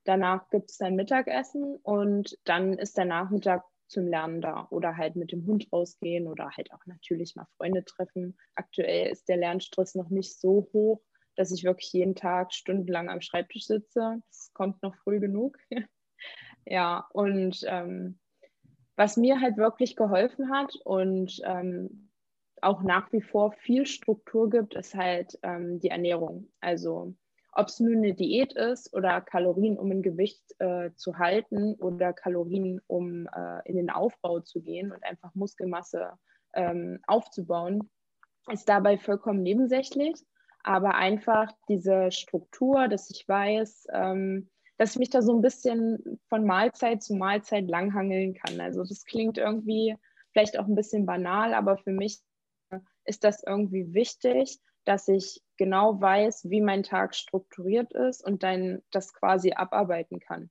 [0.04, 5.16] Danach gibt es dann Mittagessen und dann ist der Nachmittag zum Lernen da oder halt
[5.16, 8.36] mit dem Hund rausgehen oder halt auch natürlich mal Freunde treffen.
[8.54, 11.02] Aktuell ist der Lernstress noch nicht so hoch,
[11.36, 14.22] dass ich wirklich jeden Tag stundenlang am Schreibtisch sitze.
[14.28, 15.58] Das kommt noch früh genug.
[16.66, 18.18] ja, und ähm,
[18.96, 22.11] was mir halt wirklich geholfen hat und ähm,
[22.62, 26.48] auch nach wie vor viel Struktur gibt, ist halt ähm, die Ernährung.
[26.60, 27.14] Also
[27.52, 32.12] ob es nur eine Diät ist oder Kalorien, um ein Gewicht äh, zu halten oder
[32.12, 36.12] Kalorien, um äh, in den Aufbau zu gehen und einfach Muskelmasse
[36.54, 37.90] ähm, aufzubauen,
[38.50, 40.14] ist dabei vollkommen nebensächlich.
[40.64, 44.48] Aber einfach diese Struktur, dass ich weiß, ähm,
[44.78, 48.60] dass ich mich da so ein bisschen von Mahlzeit zu Mahlzeit langhangeln kann.
[48.60, 49.96] Also das klingt irgendwie
[50.32, 52.20] vielleicht auch ein bisschen banal, aber für mich
[53.04, 58.82] ist das irgendwie wichtig, dass ich genau weiß, wie mein Tag strukturiert ist und dann
[58.90, 60.50] das quasi abarbeiten kann.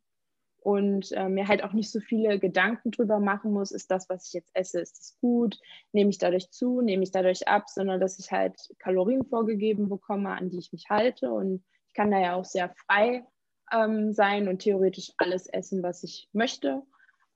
[0.64, 4.28] Und äh, mir halt auch nicht so viele Gedanken drüber machen muss, ist das, was
[4.28, 5.58] ich jetzt esse, ist das gut,
[5.92, 10.30] nehme ich dadurch zu, nehme ich dadurch ab, sondern dass ich halt Kalorien vorgegeben bekomme,
[10.30, 11.32] an die ich mich halte.
[11.32, 13.26] Und ich kann da ja auch sehr frei
[13.74, 16.84] ähm, sein und theoretisch alles essen, was ich möchte.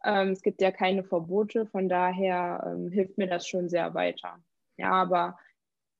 [0.03, 4.39] Ähm, es gibt ja keine Verbote, von daher ähm, hilft mir das schon sehr weiter.
[4.77, 5.37] Ja, aber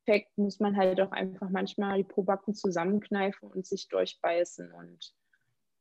[0.06, 5.14] Effekt muss man halt auch einfach manchmal die Probacken zusammenkneifen und sich durchbeißen und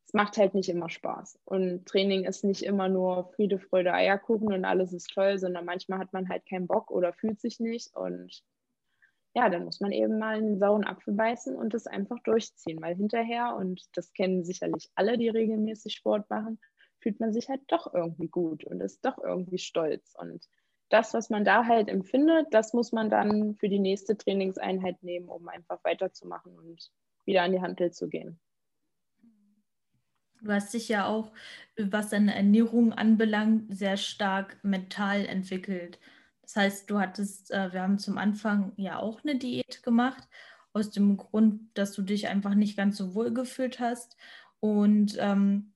[0.06, 1.40] es macht halt nicht immer Spaß.
[1.44, 5.98] Und Training ist nicht immer nur Friede, Freude, Eierkuchen und alles ist toll, sondern manchmal
[6.00, 8.42] hat man halt keinen Bock oder fühlt sich nicht und
[9.34, 12.94] ja, dann muss man eben mal einen sauren Apfel beißen und das einfach durchziehen, weil
[12.96, 16.60] hinterher, und das kennen sicherlich alle, die regelmäßig Sport machen,
[17.00, 20.14] fühlt man sich halt doch irgendwie gut und ist doch irgendwie stolz.
[20.18, 20.46] Und
[20.88, 25.28] das, was man da halt empfindet, das muss man dann für die nächste Trainingseinheit nehmen,
[25.28, 26.90] um einfach weiterzumachen und
[27.24, 28.38] wieder an die Handel zu gehen.
[30.42, 31.32] Du hast dich ja auch,
[31.78, 35.98] was deine Ernährung anbelangt, sehr stark mental entwickelt.
[36.42, 40.28] Das heißt, du hattest, äh, wir haben zum Anfang ja auch eine Diät gemacht,
[40.74, 44.16] aus dem Grund, dass du dich einfach nicht ganz so wohl gefühlt hast.
[44.60, 45.73] Und ähm,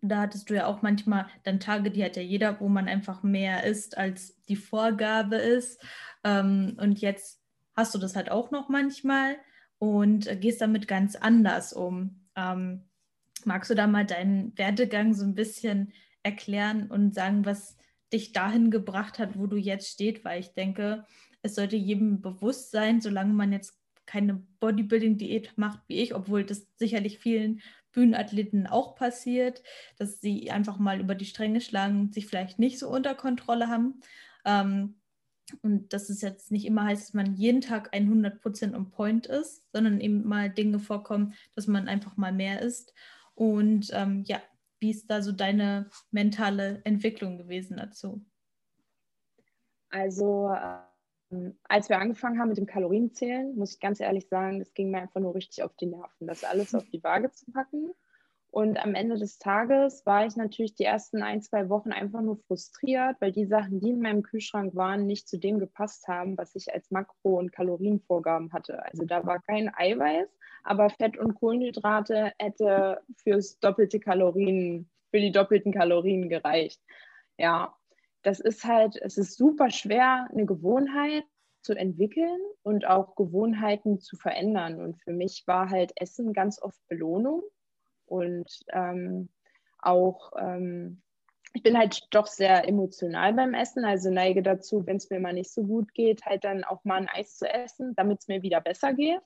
[0.00, 3.22] da hattest du ja auch manchmal dann Tage, die hat ja jeder, wo man einfach
[3.22, 5.82] mehr isst, als die Vorgabe ist.
[6.24, 7.42] Ähm, und jetzt
[7.74, 9.36] hast du das halt auch noch manchmal
[9.78, 12.26] und gehst damit ganz anders um.
[12.36, 12.84] Ähm,
[13.44, 17.76] magst du da mal deinen Werdegang so ein bisschen erklären und sagen, was
[18.12, 20.24] dich dahin gebracht hat, wo du jetzt stehst?
[20.24, 21.04] Weil ich denke,
[21.42, 26.66] es sollte jedem bewusst sein, solange man jetzt keine Bodybuilding-Diät macht wie ich, obwohl das
[26.76, 27.60] sicherlich vielen
[27.96, 29.62] Bühnenathleten auch passiert,
[29.96, 34.02] dass sie einfach mal über die Stränge schlagen, sich vielleicht nicht so unter Kontrolle haben.
[34.44, 34.96] Ähm,
[35.62, 39.64] und dass es jetzt nicht immer heißt, dass man jeden Tag 100% on point ist,
[39.72, 42.92] sondern eben mal Dinge vorkommen, dass man einfach mal mehr isst.
[43.34, 44.42] Und ähm, ja,
[44.78, 48.22] wie ist da so deine mentale Entwicklung gewesen dazu?
[49.88, 50.95] Also, ähm,
[51.64, 54.98] als wir angefangen haben mit dem Kalorienzählen, muss ich ganz ehrlich sagen, das ging mir
[55.02, 57.90] einfach nur richtig auf die Nerven, das alles auf die Waage zu packen.
[58.50, 62.38] Und am Ende des Tages war ich natürlich die ersten ein, zwei Wochen einfach nur
[62.38, 66.54] frustriert, weil die Sachen, die in meinem Kühlschrank waren, nicht zu dem gepasst haben, was
[66.54, 68.82] ich als Makro- und Kalorienvorgaben hatte.
[68.82, 70.28] Also da war kein Eiweiß,
[70.62, 76.80] aber Fett und Kohlenhydrate hätte fürs doppelte Kalorien, für die doppelten Kalorien gereicht.
[77.36, 77.76] Ja,
[78.22, 81.24] das ist halt, es ist super schwer, eine Gewohnheit
[81.62, 84.80] zu entwickeln und auch Gewohnheiten zu verändern.
[84.80, 87.42] Und für mich war halt Essen ganz oft Belohnung
[88.06, 89.28] und ähm,
[89.78, 91.02] auch, ähm,
[91.52, 95.32] ich bin halt doch sehr emotional beim Essen, also neige dazu, wenn es mir mal
[95.32, 98.42] nicht so gut geht, halt dann auch mal ein Eis zu essen, damit es mir
[98.42, 99.20] wieder besser geht.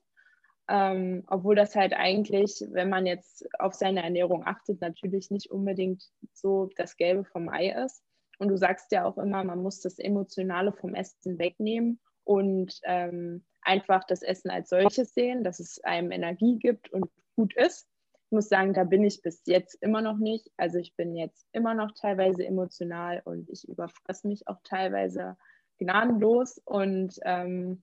[0.69, 6.05] Ähm, obwohl das halt eigentlich, wenn man jetzt auf seine Ernährung achtet, natürlich nicht unbedingt
[6.33, 8.05] so das Gelbe vom Ei ist.
[8.41, 13.45] Und du sagst ja auch immer, man muss das Emotionale vom Essen wegnehmen und ähm,
[13.61, 17.87] einfach das Essen als solches sehen, dass es einem Energie gibt und gut ist.
[18.25, 20.51] Ich muss sagen, da bin ich bis jetzt immer noch nicht.
[20.57, 25.37] Also ich bin jetzt immer noch teilweise emotional und ich überfresse mich auch teilweise
[25.77, 26.63] gnadenlos.
[26.65, 27.83] Und ähm,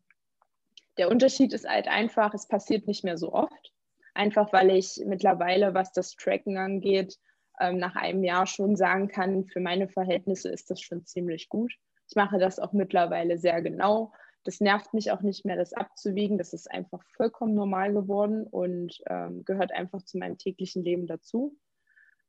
[0.98, 3.74] der Unterschied ist halt einfach, es passiert nicht mehr so oft.
[4.16, 7.20] Einfach weil ich mittlerweile, was das Tracken angeht,
[7.60, 11.74] ähm, nach einem Jahr schon sagen kann, für meine Verhältnisse ist das schon ziemlich gut.
[12.10, 14.12] Ich mache das auch mittlerweile sehr genau.
[14.44, 16.38] Das nervt mich auch nicht mehr, das abzuwiegen.
[16.38, 21.58] Das ist einfach vollkommen normal geworden und ähm, gehört einfach zu meinem täglichen Leben dazu.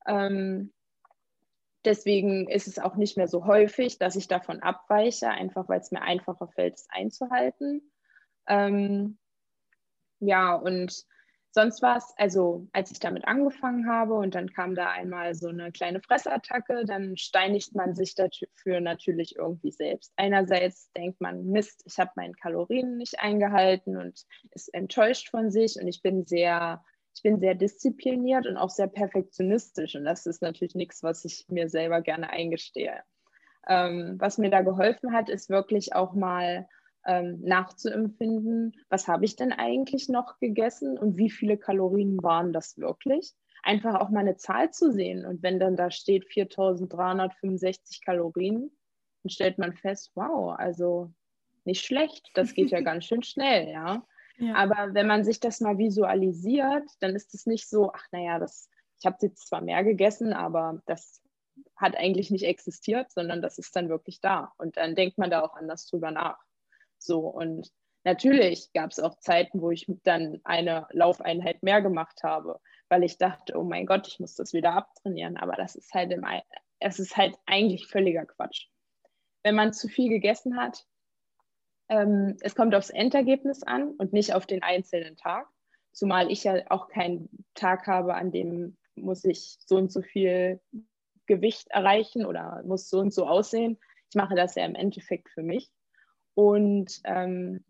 [0.06, 0.72] Ähm,
[1.84, 5.92] deswegen ist es auch nicht mehr so häufig, dass ich davon abweiche, einfach weil es
[5.92, 7.92] mir einfacher fällt, es einzuhalten.
[8.48, 9.18] Ähm,
[10.18, 11.06] ja, und
[11.50, 15.48] sonst war es, also als ich damit angefangen habe und dann kam da einmal so
[15.48, 20.12] eine kleine Fressattacke, dann steinigt man sich dafür natürlich irgendwie selbst.
[20.16, 25.76] Einerseits denkt man, Mist, ich habe meine Kalorien nicht eingehalten und ist enttäuscht von sich
[25.80, 26.84] und ich bin sehr,
[27.14, 31.46] ich bin sehr diszipliniert und auch sehr perfektionistisch und das ist natürlich nichts, was ich
[31.48, 33.02] mir selber gerne eingestehe.
[33.66, 36.68] Ähm, was mir da geholfen hat, ist wirklich auch mal
[37.06, 42.78] ähm, nachzuempfinden, was habe ich denn eigentlich noch gegessen und wie viele Kalorien waren das
[42.78, 43.34] wirklich?
[43.62, 45.26] Einfach auch mal eine Zahl zu sehen.
[45.26, 48.70] Und wenn dann da steht 4365 Kalorien,
[49.22, 51.12] dann stellt man fest, wow, also
[51.64, 54.04] nicht schlecht, das geht ja ganz schön schnell, ja?
[54.38, 54.54] ja.
[54.54, 58.68] Aber wenn man sich das mal visualisiert, dann ist es nicht so, ach naja, das,
[58.98, 61.22] ich habe jetzt zwar mehr gegessen, aber das
[61.76, 64.52] hat eigentlich nicht existiert, sondern das ist dann wirklich da.
[64.58, 66.38] Und dann denkt man da auch anders drüber nach.
[66.98, 67.70] So und
[68.04, 73.18] natürlich gab es auch Zeiten, wo ich dann eine Laufeinheit mehr gemacht habe, weil ich
[73.18, 75.36] dachte, oh mein Gott, ich muss das wieder abtrainieren.
[75.36, 76.24] Aber das ist halt im,
[76.80, 78.68] es ist halt eigentlich völliger Quatsch.
[79.42, 80.84] Wenn man zu viel gegessen hat,
[81.88, 85.46] ähm, es kommt aufs Endergebnis an und nicht auf den einzelnen Tag.
[85.92, 90.60] Zumal ich ja auch keinen Tag habe, an dem muss ich so und so viel
[91.26, 93.78] Gewicht erreichen oder muss so und so aussehen.
[94.10, 95.70] Ich mache das ja im Endeffekt für mich.
[96.38, 97.64] Und ähm,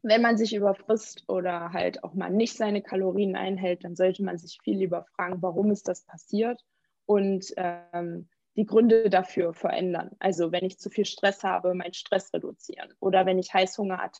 [0.00, 4.38] wenn man sich überfrisst oder halt auch mal nicht seine Kalorien einhält, dann sollte man
[4.38, 6.64] sich viel lieber fragen, warum ist das passiert
[7.04, 10.12] und ähm, die Gründe dafür verändern.
[10.20, 14.10] Also wenn ich zu viel Stress habe, meinen Stress reduzieren oder wenn ich Heißhunger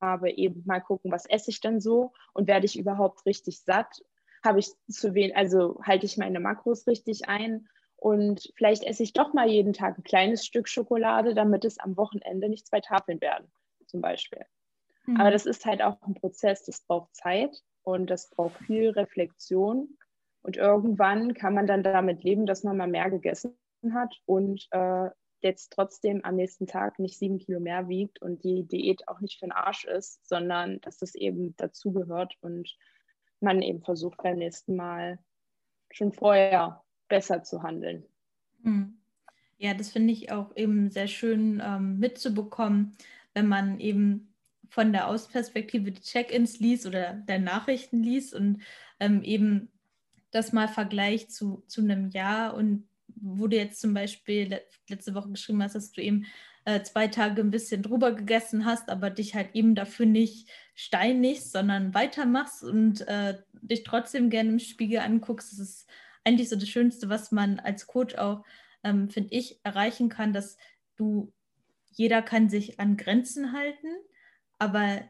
[0.00, 4.02] habe, eben mal gucken, was esse ich denn so und werde ich überhaupt richtig satt.
[4.44, 9.12] habe ich zu wenig, also halte ich meine Makros richtig ein und vielleicht esse ich
[9.12, 13.20] doch mal jeden Tag ein kleines Stück Schokolade, damit es am Wochenende nicht zwei Tafeln
[13.20, 13.50] werden,
[13.86, 14.44] zum Beispiel.
[15.06, 15.20] Mhm.
[15.20, 19.96] Aber das ist halt auch ein Prozess, das braucht Zeit und das braucht viel Reflexion.
[20.42, 23.56] Und irgendwann kann man dann damit leben, dass man mal mehr gegessen
[23.92, 28.64] hat und äh, jetzt trotzdem am nächsten Tag nicht sieben Kilo mehr wiegt und die
[28.64, 32.76] Diät auch nicht für den Arsch ist, sondern dass das eben dazugehört und
[33.40, 35.18] man eben versucht beim nächsten Mal
[35.90, 38.04] schon vorher besser zu handeln.
[38.62, 38.98] Hm.
[39.58, 42.92] Ja, das finde ich auch eben sehr schön ähm, mitzubekommen,
[43.34, 44.34] wenn man eben
[44.68, 48.62] von der Außenperspektive die Check-ins liest oder der Nachrichten liest und
[49.00, 49.70] ähm, eben
[50.30, 55.30] das mal vergleicht zu, zu einem Jahr und wo du jetzt zum Beispiel letzte Woche
[55.30, 56.26] geschrieben hast, dass du eben
[56.66, 61.52] äh, zwei Tage ein bisschen drüber gegessen hast, aber dich halt eben dafür nicht steinigst,
[61.52, 65.52] sondern weitermachst und äh, dich trotzdem gerne im Spiegel anguckst.
[65.52, 65.88] Das ist
[66.26, 68.44] eigentlich so das Schönste, was man als Coach auch,
[68.82, 70.56] ähm, finde ich, erreichen kann, dass
[70.96, 71.32] du,
[71.92, 73.88] jeder kann sich an Grenzen halten,
[74.58, 75.02] aber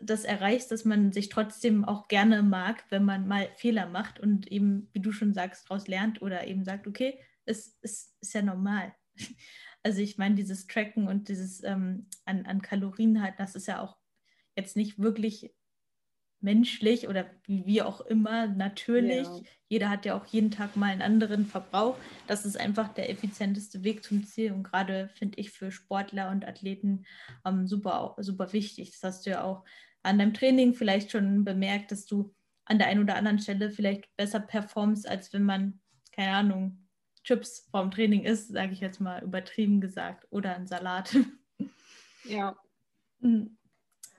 [0.00, 4.50] das erreichst, dass man sich trotzdem auch gerne mag, wenn man mal Fehler macht und
[4.50, 8.42] eben, wie du schon sagst, daraus lernt oder eben sagt, okay, es, es ist ja
[8.42, 8.94] normal.
[9.84, 13.80] Also ich meine, dieses Tracken und dieses ähm, an, an Kalorien halten, das ist ja
[13.80, 13.96] auch
[14.54, 15.52] jetzt nicht wirklich
[16.42, 19.26] menschlich oder wie auch immer natürlich.
[19.26, 19.40] Ja.
[19.68, 21.96] Jeder hat ja auch jeden Tag mal einen anderen Verbrauch.
[22.26, 26.46] Das ist einfach der effizienteste Weg zum Ziel und gerade finde ich für Sportler und
[26.46, 27.04] Athleten
[27.44, 28.90] ähm, super, super wichtig.
[28.90, 29.64] Das hast du ja auch
[30.02, 32.34] an deinem Training vielleicht schon bemerkt, dass du
[32.64, 35.80] an der einen oder anderen Stelle vielleicht besser performst, als wenn man,
[36.12, 36.88] keine Ahnung,
[37.24, 41.16] Chips vorm Training isst, sage ich jetzt mal übertrieben gesagt, oder ein Salat.
[42.24, 42.56] Ja.
[43.20, 43.56] Hm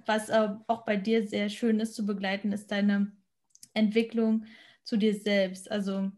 [0.07, 3.11] was äh, auch bei dir sehr schön ist zu begleiten, ist deine
[3.73, 4.45] Entwicklung
[4.83, 5.71] zu dir selbst.
[5.71, 6.11] Also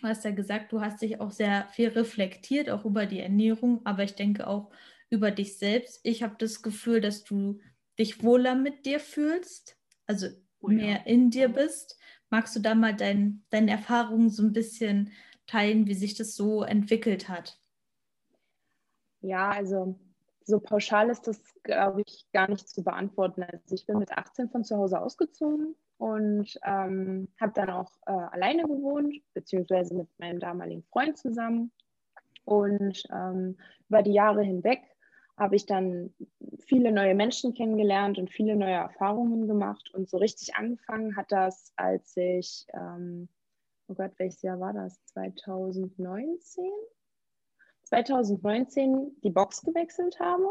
[0.00, 3.80] du hast ja gesagt, du hast dich auch sehr viel reflektiert, auch über die Ernährung,
[3.84, 4.70] aber ich denke auch
[5.10, 6.00] über dich selbst.
[6.04, 7.60] Ich habe das Gefühl, dass du
[7.98, 9.76] dich wohler mit dir fühlst,
[10.06, 10.28] also
[10.60, 10.76] oh ja.
[10.76, 11.98] mehr in dir bist.
[12.30, 15.12] Magst du da mal dein, deine Erfahrungen so ein bisschen
[15.46, 17.58] teilen, wie sich das so entwickelt hat?
[19.20, 19.98] Ja, also
[20.44, 23.42] so pauschal ist das, glaube ich, gar nicht zu beantworten.
[23.42, 28.12] Also ich bin mit 18 von zu Hause ausgezogen und ähm, habe dann auch äh,
[28.12, 31.70] alleine gewohnt, beziehungsweise mit meinem damaligen Freund zusammen.
[32.44, 33.56] Und ähm,
[33.88, 34.82] über die Jahre hinweg
[35.36, 36.12] habe ich dann
[36.58, 39.90] viele neue Menschen kennengelernt und viele neue Erfahrungen gemacht.
[39.94, 43.28] Und so richtig angefangen hat das, als ich, ähm,
[43.88, 45.04] oh Gott, welches Jahr war das?
[45.06, 46.64] 2019?
[47.92, 50.46] 2019 die Box gewechselt habe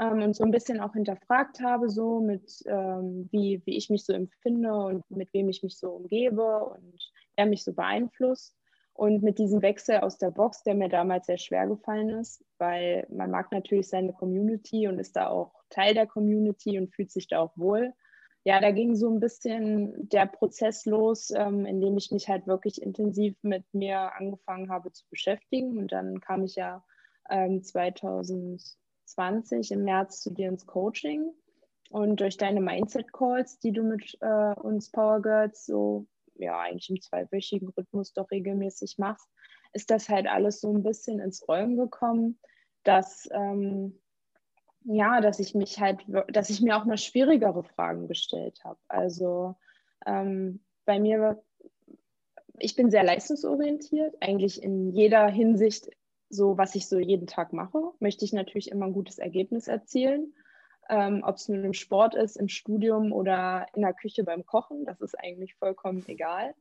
[0.00, 4.04] ähm, und so ein bisschen auch hinterfragt habe, so mit ähm, wie, wie ich mich
[4.04, 8.56] so empfinde und mit wem ich mich so umgebe und wer mich so beeinflusst.
[8.92, 13.06] Und mit diesem Wechsel aus der Box, der mir damals sehr schwer gefallen ist, weil
[13.10, 17.28] man mag natürlich seine Community und ist da auch Teil der Community und fühlt sich
[17.28, 17.92] da auch wohl
[18.46, 22.46] ja, da ging so ein bisschen der Prozess los, ähm, in dem ich mich halt
[22.46, 25.76] wirklich intensiv mit mir angefangen habe zu beschäftigen.
[25.76, 26.84] Und dann kam ich ja
[27.28, 31.32] ähm, 2020 im März zu dir ins Coaching.
[31.90, 37.00] Und durch deine Mindset-Calls, die du mit äh, uns Power Girls so, ja, eigentlich im
[37.00, 39.28] zweiwöchigen Rhythmus doch regelmäßig machst,
[39.72, 42.38] ist das halt alles so ein bisschen ins Rollen gekommen,
[42.84, 43.98] dass ähm,
[44.86, 48.78] ja, dass ich mich halt, dass ich mir auch mal schwierigere Fragen gestellt habe.
[48.88, 49.56] Also
[50.06, 51.42] ähm, bei mir,
[52.58, 55.90] ich bin sehr leistungsorientiert, eigentlich in jeder Hinsicht,
[56.28, 60.34] so was ich so jeden Tag mache, möchte ich natürlich immer ein gutes Ergebnis erzielen.
[60.88, 64.84] Ähm, Ob es nun im Sport ist, im Studium oder in der Küche beim Kochen,
[64.84, 66.54] das ist eigentlich vollkommen egal.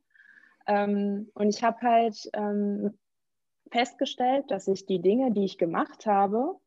[0.65, 2.97] Ähm, und ich habe halt ähm,
[3.71, 6.59] festgestellt, dass ich die Dinge, die ich gemacht habe,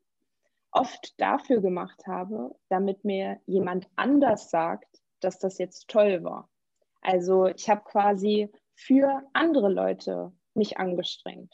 [0.71, 6.49] oft dafür gemacht habe, damit mir jemand anders sagt, dass das jetzt toll war.
[7.01, 11.53] Also ich habe quasi für andere Leute mich angestrengt.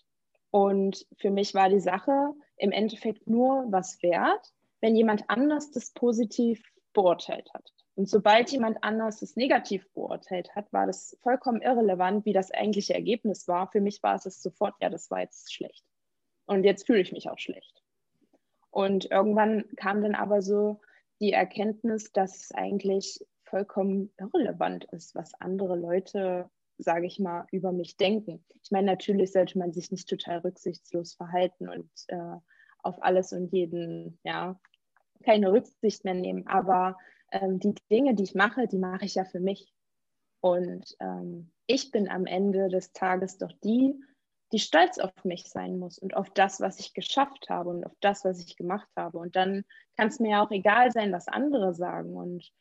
[0.52, 5.92] Und für mich war die Sache im Endeffekt nur was wert, wenn jemand anders das
[5.92, 6.64] positiv
[6.94, 7.72] beurteilt hat.
[7.96, 12.94] Und sobald jemand anders das negativ beurteilt hat, war das vollkommen irrelevant, wie das eigentliche
[12.94, 13.72] Ergebnis war.
[13.72, 15.86] Für mich war es sofort, ja, das war jetzt schlecht.
[16.46, 17.85] Und jetzt fühle ich mich auch schlecht.
[18.76, 20.82] Und irgendwann kam dann aber so
[21.22, 27.72] die Erkenntnis, dass es eigentlich vollkommen irrelevant ist, was andere Leute, sage ich mal, über
[27.72, 28.44] mich denken.
[28.62, 32.36] Ich meine, natürlich sollte man sich nicht total rücksichtslos verhalten und äh,
[32.80, 34.60] auf alles und jeden, ja,
[35.24, 36.46] keine Rücksicht mehr nehmen.
[36.46, 36.98] Aber
[37.32, 39.74] ähm, die Dinge, die ich mache, die mache ich ja für mich.
[40.42, 43.98] Und ähm, ich bin am Ende des Tages doch die,
[44.52, 47.96] die stolz auf mich sein muss und auf das, was ich geschafft habe und auf
[48.00, 49.18] das, was ich gemacht habe.
[49.18, 49.66] Und dann
[49.98, 52.16] kann es mir ja auch egal sein, was andere sagen.
[52.16, 52.52] Und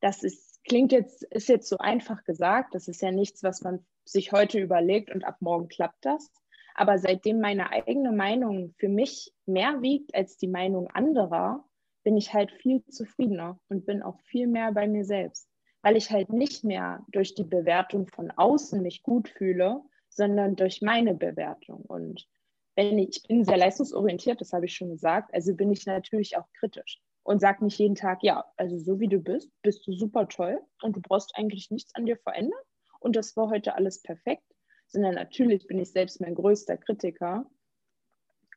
[0.00, 2.74] das ist, klingt jetzt, ist jetzt so einfach gesagt.
[2.74, 6.30] Das ist ja nichts, was man sich heute überlegt und ab morgen klappt das.
[6.74, 11.64] Aber seitdem meine eigene Meinung für mich mehr wiegt als die Meinung anderer,
[12.02, 15.48] bin ich halt viel zufriedener und bin auch viel mehr bei mir selbst,
[15.82, 20.82] weil ich halt nicht mehr durch die Bewertung von außen mich gut fühle, sondern durch
[20.82, 21.82] meine Bewertung.
[21.86, 22.28] Und
[22.76, 26.36] wenn ich, ich bin sehr leistungsorientiert, das habe ich schon gesagt, also bin ich natürlich
[26.36, 29.92] auch kritisch und sage nicht jeden Tag, ja, also so wie du bist, bist du
[29.92, 32.60] super toll und du brauchst eigentlich nichts an dir verändern
[32.98, 34.44] und das war heute alles perfekt,
[34.86, 37.46] sondern natürlich bin ich selbst mein größter Kritiker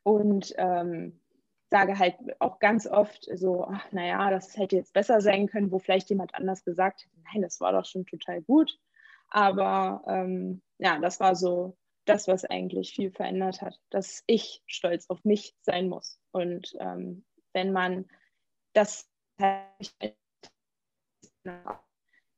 [0.04, 1.20] und ähm,
[1.70, 5.80] sage halt auch ganz oft so, ach, naja, das hätte jetzt besser sein können, wo
[5.80, 8.78] vielleicht jemand anders gesagt hätte, nein, das war doch schon total gut.
[9.30, 15.10] Aber ähm, ja, das war so das, was eigentlich viel verändert hat, dass ich stolz
[15.10, 16.20] auf mich sein muss.
[16.32, 17.24] Und ähm,
[17.54, 18.06] wenn man
[18.74, 19.10] das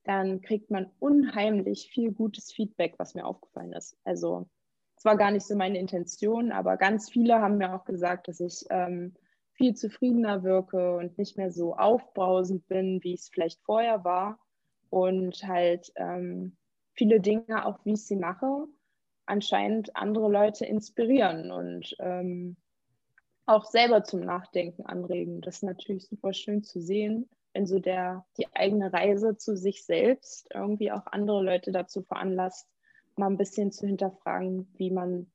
[0.04, 3.98] dann kriegt man unheimlich viel gutes Feedback, was mir aufgefallen ist.
[4.04, 4.48] Also
[4.96, 8.40] es war gar nicht so meine Intention, aber ganz viele haben mir auch gesagt, dass
[8.40, 9.16] ich ähm,
[9.54, 14.40] viel zufriedener wirke und nicht mehr so aufbrausend bin, wie es vielleicht vorher war.
[14.90, 16.56] Und halt ähm,
[16.96, 18.68] viele Dinge, auch wie ich sie mache,
[19.26, 22.56] anscheinend andere Leute inspirieren und ähm,
[23.46, 25.42] auch selber zum Nachdenken anregen.
[25.42, 29.86] Das ist natürlich super schön zu sehen, wenn so der, die eigene Reise zu sich
[29.86, 32.68] selbst irgendwie auch andere Leute dazu veranlasst,
[33.16, 35.28] mal ein bisschen zu hinterfragen, wie man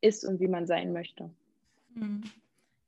[0.00, 1.30] ist und wie man sein möchte.
[1.94, 2.22] Hm.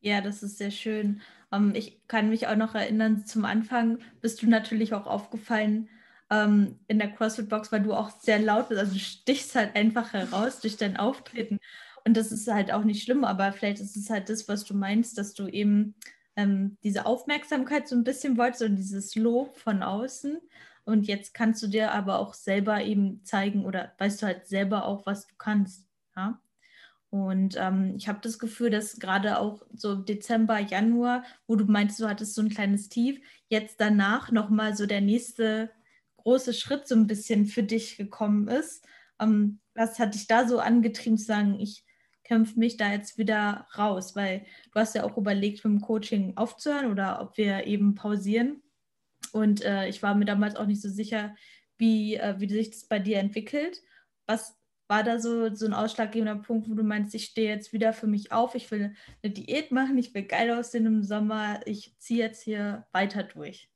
[0.01, 1.21] Ja, das ist sehr schön.
[1.53, 5.89] Ähm, ich kann mich auch noch erinnern, zum Anfang bist du natürlich auch aufgefallen,
[6.31, 8.81] ähm, in der CrossFit-Box, weil du auch sehr laut bist.
[8.81, 11.59] Also du stichst halt einfach heraus durch dein Auftreten.
[12.05, 14.75] Und das ist halt auch nicht schlimm, aber vielleicht ist es halt das, was du
[14.75, 15.95] meinst, dass du eben
[16.37, 20.39] ähm, diese Aufmerksamkeit so ein bisschen wolltest und dieses Lob von außen.
[20.85, 24.87] Und jetzt kannst du dir aber auch selber eben zeigen oder weißt du halt selber
[24.87, 25.87] auch, was du kannst.
[26.17, 26.41] Ja?
[27.11, 32.01] Und ähm, ich habe das Gefühl, dass gerade auch so Dezember, Januar, wo du meinst,
[32.01, 35.71] du hattest so ein kleines Tief, jetzt danach nochmal so der nächste
[36.19, 38.87] große Schritt so ein bisschen für dich gekommen ist.
[39.21, 41.85] Ähm, was hat dich da so angetrieben zu sagen, ich
[42.25, 44.15] kämpfe mich da jetzt wieder raus?
[44.15, 48.63] Weil du hast ja auch überlegt, mit dem Coaching aufzuhören oder ob wir eben pausieren.
[49.33, 51.35] Und äh, ich war mir damals auch nicht so sicher,
[51.77, 53.81] wie, äh, wie sich das bei dir entwickelt.
[54.27, 54.57] Was
[54.89, 58.07] war da so, so ein ausschlaggebender Punkt, wo du meinst, ich stehe jetzt wieder für
[58.07, 62.25] mich auf, ich will eine Diät machen, ich will geil aussehen im Sommer, ich ziehe
[62.25, 63.71] jetzt hier weiter durch?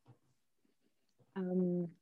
[1.37, 1.95] Ähm,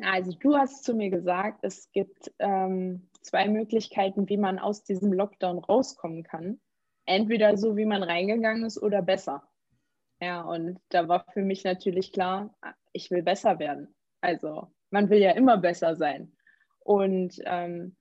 [0.00, 5.12] also du hast zu mir gesagt, es gibt ähm, zwei Möglichkeiten, wie man aus diesem
[5.12, 6.60] Lockdown rauskommen kann.
[7.04, 9.42] Entweder so, wie man reingegangen ist, oder besser.
[10.20, 12.54] Ja, und da war für mich natürlich klar,
[12.92, 13.94] ich will besser werden.
[14.20, 16.36] Also man will ja immer besser sein.
[16.78, 17.96] Und ähm,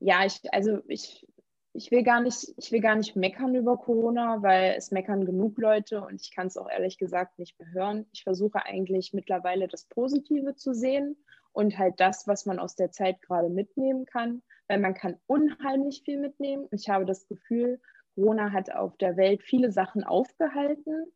[0.00, 1.26] ja, ich, also ich
[1.72, 5.58] ich will gar nicht, ich will gar nicht meckern über Corona, weil es meckern genug
[5.58, 8.06] Leute und ich kann es auch ehrlich gesagt nicht mehr hören.
[8.12, 11.16] Ich versuche eigentlich mittlerweile das Positive zu sehen
[11.52, 16.02] und halt das, was man aus der Zeit gerade mitnehmen kann, weil man kann unheimlich
[16.04, 16.66] viel mitnehmen.
[16.72, 17.80] Ich habe das Gefühl,
[18.14, 21.12] Corona hat auf der Welt viele Sachen aufgehalten,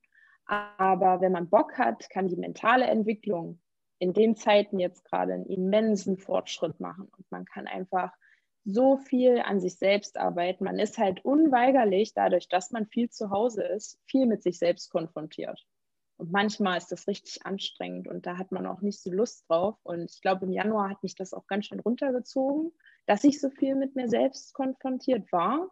[0.47, 3.59] aber wenn man Bock hat, kann die mentale Entwicklung
[3.99, 8.13] in den Zeiten jetzt gerade einen immensen Fortschritt machen und man kann einfach
[8.65, 10.65] so viel an sich selbst arbeiten.
[10.65, 14.91] Man ist halt unweigerlich, dadurch, dass man viel zu Hause ist, viel mit sich selbst
[14.91, 15.67] konfrontiert.
[16.17, 19.77] Und manchmal ist das richtig anstrengend und da hat man auch nicht so Lust drauf.
[19.83, 22.73] Und ich glaube, im Januar hat mich das auch ganz schön runtergezogen,
[23.07, 25.71] dass ich so viel mit mir selbst konfrontiert war.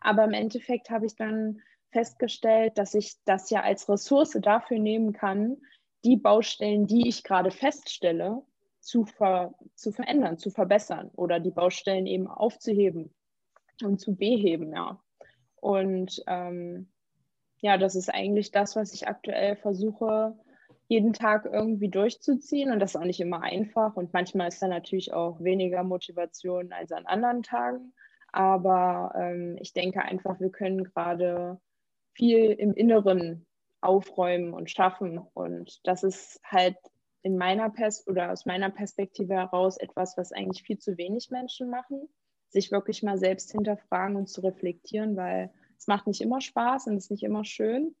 [0.00, 1.60] Aber im Endeffekt habe ich dann
[1.90, 5.56] festgestellt, dass ich das ja als Ressource dafür nehmen kann,
[6.04, 8.42] die Baustellen, die ich gerade feststelle,
[8.80, 13.14] zu, ver, zu verändern, zu verbessern oder die Baustellen eben aufzuheben
[13.82, 15.00] und zu beheben, ja.
[15.56, 16.90] Und ähm,
[17.60, 20.36] ja, das ist eigentlich das, was ich aktuell versuche,
[20.88, 22.72] jeden Tag irgendwie durchzuziehen.
[22.72, 23.96] Und das ist auch nicht immer einfach.
[23.96, 27.92] Und manchmal ist da natürlich auch weniger Motivation als an anderen Tagen.
[28.32, 31.60] Aber ähm, ich denke einfach, wir können gerade
[32.14, 33.46] viel im Inneren
[33.80, 35.18] aufräumen und schaffen.
[35.18, 36.76] Und das ist halt
[37.22, 41.70] in meiner Pers oder aus meiner Perspektive heraus etwas, was eigentlich viel zu wenig Menschen
[41.70, 42.08] machen,
[42.48, 46.96] sich wirklich mal selbst hinterfragen und zu reflektieren, weil es macht nicht immer Spaß und
[46.96, 47.94] es ist nicht immer schön,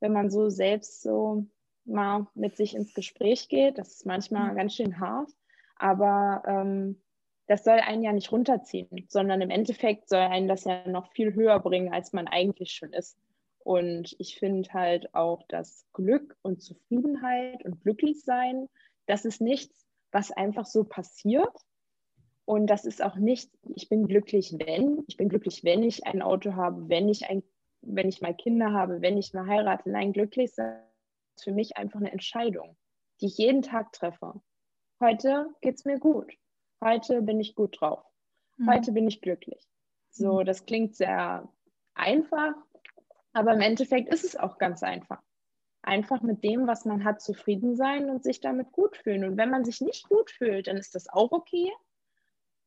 [0.00, 1.46] wenn man so selbst so
[1.84, 3.78] mal mit sich ins Gespräch geht.
[3.78, 4.56] Das ist manchmal mhm.
[4.56, 5.30] ganz schön hart.
[5.76, 7.02] Aber ähm,
[7.46, 11.34] das soll einen ja nicht runterziehen, sondern im Endeffekt soll einen das ja noch viel
[11.34, 13.18] höher bringen, als man eigentlich schon ist.
[13.64, 18.68] Und ich finde halt auch, dass Glück und Zufriedenheit und Glücklichsein,
[19.06, 21.54] das ist nichts, was einfach so passiert.
[22.44, 26.22] Und das ist auch nicht, ich bin glücklich, wenn, ich bin glücklich, wenn ich ein
[26.22, 27.42] Auto habe, wenn ich, ein,
[27.82, 29.88] wenn ich mal Kinder habe, wenn ich mal heirate.
[29.88, 30.82] Nein, glücklich sein
[31.36, 32.76] ist für mich einfach eine Entscheidung,
[33.20, 34.40] die ich jeden Tag treffe.
[35.00, 36.32] Heute geht es mir gut.
[36.82, 38.04] Heute bin ich gut drauf.
[38.56, 38.70] Mhm.
[38.70, 39.66] Heute bin ich glücklich.
[40.10, 40.44] So, mhm.
[40.44, 41.48] das klingt sehr
[41.94, 42.54] einfach,
[43.32, 45.22] aber im Endeffekt ist es auch ganz einfach.
[45.82, 49.24] Einfach mit dem, was man hat, zufrieden sein und sich damit gut fühlen.
[49.24, 51.72] Und wenn man sich nicht gut fühlt, dann ist das auch okay.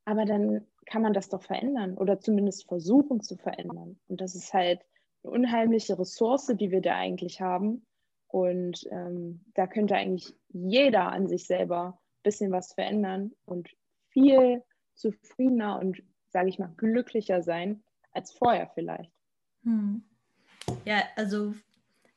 [0.06, 4.00] Aber dann kann man das doch verändern oder zumindest versuchen zu verändern.
[4.08, 4.82] Und das ist halt
[5.24, 7.86] eine unheimliche Ressource, die wir da eigentlich haben.
[8.28, 13.70] Und ähm, da könnte eigentlich jeder an sich selber ein bisschen was verändern und
[14.10, 14.62] viel
[14.96, 19.12] zufriedener und, sage ich mal, glücklicher sein als vorher vielleicht.
[19.64, 20.04] Hm.
[20.86, 21.54] Ja, also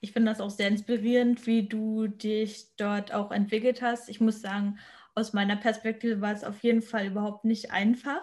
[0.01, 4.09] ich finde das auch sehr inspirierend, wie du dich dort auch entwickelt hast.
[4.09, 4.79] Ich muss sagen,
[5.15, 8.23] aus meiner Perspektive war es auf jeden Fall überhaupt nicht einfach,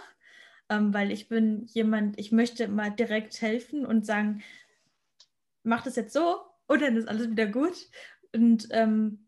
[0.69, 4.43] ähm, weil ich bin jemand, ich möchte mal direkt helfen und sagen,
[5.63, 6.37] mach das jetzt so
[6.67, 7.75] und dann ist alles wieder gut.
[8.33, 9.27] Und ähm,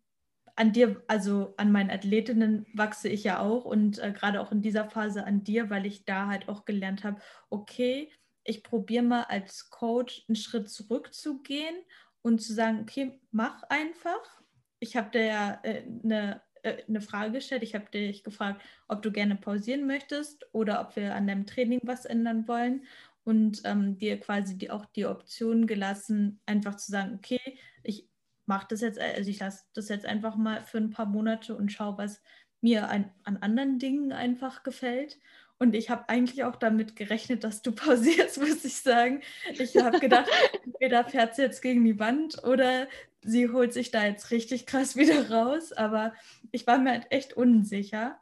[0.55, 4.61] an dir, also an meinen Athletinnen wachse ich ja auch und äh, gerade auch in
[4.61, 8.11] dieser Phase an dir, weil ich da halt auch gelernt habe, okay,
[8.47, 11.75] ich probiere mal als Coach einen Schritt zurückzugehen
[12.21, 14.41] und zu sagen, okay, mach einfach.
[14.79, 17.63] Ich habe dir ja äh, eine, äh, eine Frage gestellt.
[17.63, 21.81] Ich habe dich gefragt, ob du gerne pausieren möchtest oder ob wir an deinem Training
[21.83, 22.85] was ändern wollen
[23.23, 27.41] und ähm, dir quasi die, auch die Option gelassen, einfach zu sagen, okay,
[27.83, 28.09] ich
[28.45, 31.69] mache das jetzt, also ich lasse das jetzt einfach mal für ein paar Monate und
[31.69, 32.21] schaue, was
[32.61, 35.17] mir ein, an anderen Dingen einfach gefällt.
[35.59, 39.21] Und ich habe eigentlich auch damit gerechnet, dass du pausierst, muss ich sagen.
[39.53, 40.29] Ich habe gedacht,
[40.63, 42.87] entweder fährt sie jetzt gegen die Wand oder
[43.21, 45.73] sie holt sich da jetzt richtig krass wieder raus.
[45.73, 46.13] Aber
[46.51, 48.19] ich war mir halt echt unsicher.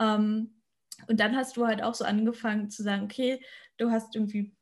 [0.00, 0.54] Ähm,
[1.08, 3.40] und dann hast du halt auch so angefangen zu sagen, okay,
[3.76, 4.54] du hast irgendwie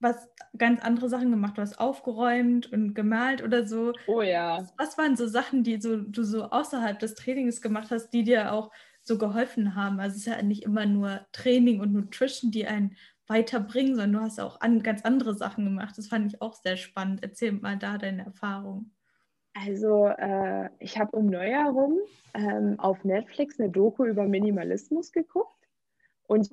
[0.00, 0.28] was
[0.58, 1.56] ganz andere Sachen gemacht.
[1.56, 3.92] Du hast aufgeräumt und gemalt oder so.
[4.06, 4.58] Oh ja.
[4.58, 8.24] Was, was waren so Sachen, die so, du so außerhalb des Trainings gemacht hast, die
[8.24, 8.70] dir auch
[9.02, 10.00] so geholfen haben.
[10.00, 12.96] Also es ist ja nicht immer nur Training und Nutrition, die einen
[13.26, 15.96] weiterbringen, sondern du hast auch an, ganz andere Sachen gemacht.
[15.96, 17.22] Das fand ich auch sehr spannend.
[17.22, 18.92] Erzähl mal da deine Erfahrung.
[19.54, 21.98] Also äh, ich habe um Neujahr rum
[22.34, 25.68] ähm, auf Netflix eine Doku über Minimalismus geguckt
[26.26, 26.50] und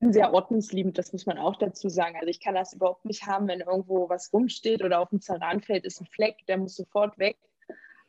[0.00, 2.16] bin sehr ordnungsliebend, das muss man auch dazu sagen.
[2.16, 5.84] Also ich kann das überhaupt nicht haben, wenn irgendwo was rumsteht oder auf dem Zerranfeld
[5.84, 7.38] ist ein Fleck, der muss sofort weg.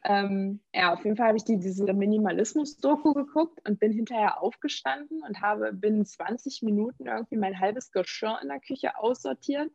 [0.05, 5.21] Ähm, ja, auf jeden Fall habe ich die, diese Minimalismus-Doku geguckt und bin hinterher aufgestanden
[5.23, 9.71] und habe binnen 20 Minuten irgendwie mein halbes Geschirr in der Küche aussortiert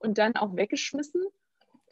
[0.00, 1.22] und dann auch weggeschmissen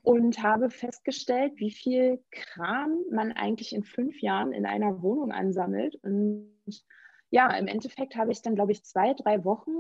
[0.03, 5.97] und habe festgestellt, wie viel Kram man eigentlich in fünf Jahren in einer Wohnung ansammelt.
[6.03, 6.51] Und
[7.31, 9.70] ja, im Endeffekt habe ich dann, glaube ich, zwei, drei Wochen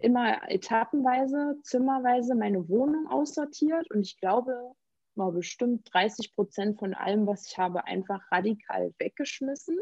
[0.00, 4.74] immer etappenweise, zimmerweise meine Wohnung aussortiert und ich glaube,
[5.16, 9.78] mal bestimmt 30 Prozent von allem, was ich habe, einfach radikal weggeschmissen.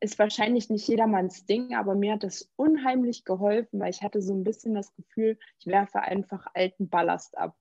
[0.00, 4.34] Ist wahrscheinlich nicht jedermanns Ding, aber mir hat das unheimlich geholfen, weil ich hatte so
[4.34, 7.56] ein bisschen das Gefühl, ich werfe einfach alten Ballast ab.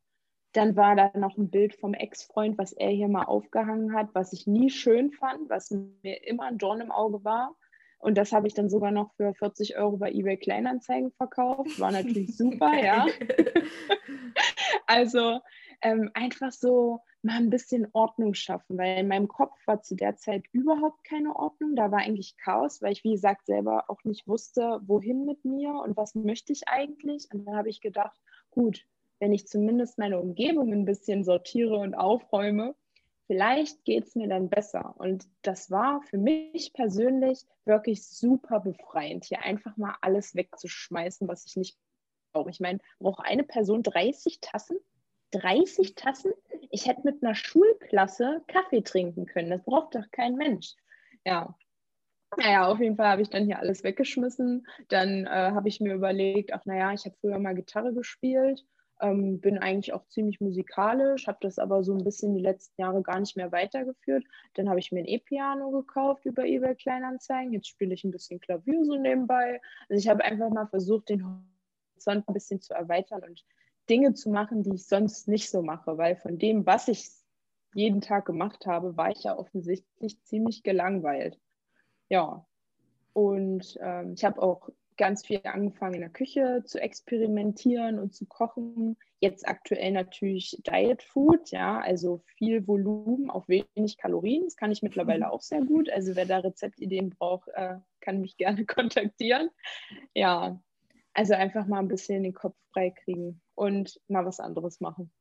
[0.51, 4.33] Dann war da noch ein Bild vom Ex-Freund, was er hier mal aufgehangen hat, was
[4.33, 7.55] ich nie schön fand, was mir immer ein Dorn im Auge war.
[8.03, 11.79] Und das habe ich dann sogar noch für 40 Euro bei eBay Kleinanzeigen verkauft.
[11.79, 13.07] War natürlich super, ja.
[14.87, 15.39] also
[15.83, 20.17] ähm, einfach so mal ein bisschen Ordnung schaffen, weil in meinem Kopf war zu der
[20.17, 21.75] Zeit überhaupt keine Ordnung.
[21.75, 25.73] Da war eigentlich Chaos, weil ich, wie gesagt, selber auch nicht wusste, wohin mit mir
[25.73, 27.27] und was möchte ich eigentlich.
[27.31, 28.19] Und dann habe ich gedacht,
[28.51, 28.85] gut,
[29.19, 32.75] wenn ich zumindest meine Umgebung ein bisschen sortiere und aufräume,
[33.27, 34.95] vielleicht geht es mir dann besser.
[34.97, 41.45] Und das war für mich persönlich wirklich super befreiend, hier einfach mal alles wegzuschmeißen, was
[41.45, 41.77] ich nicht
[42.33, 42.49] brauche.
[42.49, 44.77] Ich meine, braucht eine Person 30 Tassen?
[45.33, 46.33] 30 Tassen?
[46.71, 49.49] Ich hätte mit einer Schulklasse Kaffee trinken können.
[49.49, 50.75] Das braucht doch kein Mensch.
[51.25, 51.55] Ja.
[52.37, 54.65] Naja, auf jeden Fall habe ich dann hier alles weggeschmissen.
[54.89, 58.65] Dann äh, habe ich mir überlegt, ach naja, ich habe früher mal Gitarre gespielt,
[59.01, 63.01] ähm, bin eigentlich auch ziemlich musikalisch, habe das aber so ein bisschen die letzten Jahre
[63.03, 64.23] gar nicht mehr weitergeführt.
[64.55, 67.53] Dann habe ich mir ein E-Piano gekauft über eBay Kleinanzeigen.
[67.53, 69.61] Jetzt spiele ich ein bisschen Klavier so nebenbei.
[69.89, 73.43] Also ich habe einfach mal versucht, den Horizont ein bisschen zu erweitern und
[73.89, 77.09] Dinge zu machen, die ich sonst nicht so mache, weil von dem, was ich
[77.73, 81.39] jeden Tag gemacht habe, war ich ja offensichtlich ziemlich gelangweilt.
[82.09, 82.45] Ja.
[83.13, 88.25] Und ähm, ich habe auch ganz viel angefangen in der Küche zu experimentieren und zu
[88.25, 88.97] kochen.
[89.19, 94.43] Jetzt aktuell natürlich Diet Food, ja, also viel Volumen auf wenig Kalorien.
[94.43, 95.89] Das kann ich mittlerweile auch sehr gut.
[95.89, 99.49] Also wer da Rezeptideen braucht, äh, kann mich gerne kontaktieren.
[100.13, 100.61] Ja,
[101.13, 105.11] also einfach mal ein bisschen den Kopf frei kriegen und mal was anderes machen.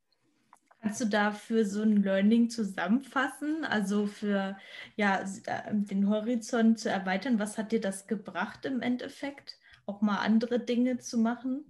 [0.80, 3.64] Kannst du dafür so ein Learning zusammenfassen?
[3.64, 4.57] Also für
[4.97, 9.59] ja, äh, den Horizont zu erweitern, was hat dir das gebracht im Endeffekt?
[9.87, 11.64] Auch mal andere Dinge zu machen?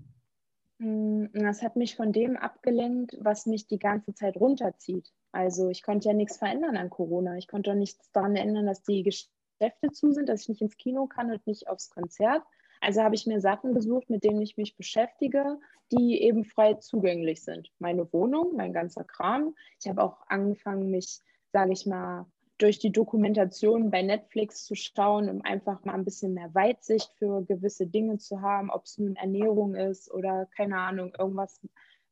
[0.78, 5.12] Hm, das hat mich von dem abgelenkt, was mich die ganze Zeit runterzieht.
[5.30, 7.36] Also ich konnte ja nichts verändern an Corona.
[7.36, 10.76] Ich konnte auch nichts daran ändern, dass die Geschäfte zu sind, dass ich nicht ins
[10.78, 12.42] Kino kann und nicht aufs Konzert.
[12.83, 15.59] Also habe ich mir Sachen gesucht, mit denen ich mich beschäftige,
[15.93, 17.70] die eben frei zugänglich sind.
[17.78, 19.55] Meine Wohnung, mein ganzer Kram.
[19.80, 21.20] Ich habe auch angefangen, mich,
[21.53, 22.26] sage ich mal,
[22.59, 27.45] durch die Dokumentation bei Netflix zu schauen, um einfach mal ein bisschen mehr Weitsicht für
[27.45, 31.61] gewisse Dinge zu haben, ob es nun Ernährung ist oder keine Ahnung, irgendwas,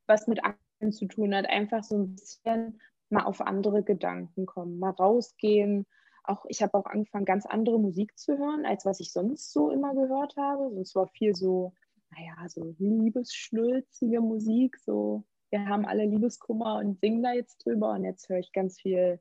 [0.07, 1.47] was mit Aktien zu tun hat.
[1.49, 5.85] Einfach so ein bisschen mal auf andere Gedanken kommen, mal rausgehen,
[6.25, 9.71] auch, ich habe auch angefangen, ganz andere Musik zu hören, als was ich sonst so
[9.71, 10.71] immer gehört habe.
[10.73, 11.73] Sonst war viel so,
[12.11, 18.05] naja, so liebesschnulzige Musik, so wir haben alle Liebeskummer und singen da jetzt drüber und
[18.05, 19.21] jetzt höre ich ganz viel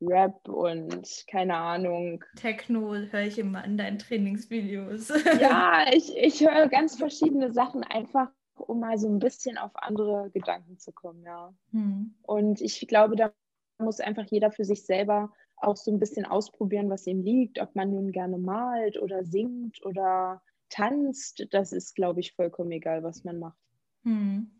[0.00, 2.24] Rap und keine Ahnung.
[2.36, 5.08] Techno höre ich immer in deinen Trainingsvideos.
[5.40, 10.30] ja, ich, ich höre ganz verschiedene Sachen einfach, um mal so ein bisschen auf andere
[10.30, 11.52] Gedanken zu kommen, ja.
[11.72, 12.14] Hm.
[12.22, 13.32] Und ich glaube, da
[13.78, 17.74] muss einfach jeder für sich selber auch so ein bisschen ausprobieren, was ihm liegt, ob
[17.74, 21.46] man nun gerne malt oder singt oder tanzt.
[21.50, 23.58] Das ist, glaube ich, vollkommen egal, was man macht.
[24.04, 24.50] Hm.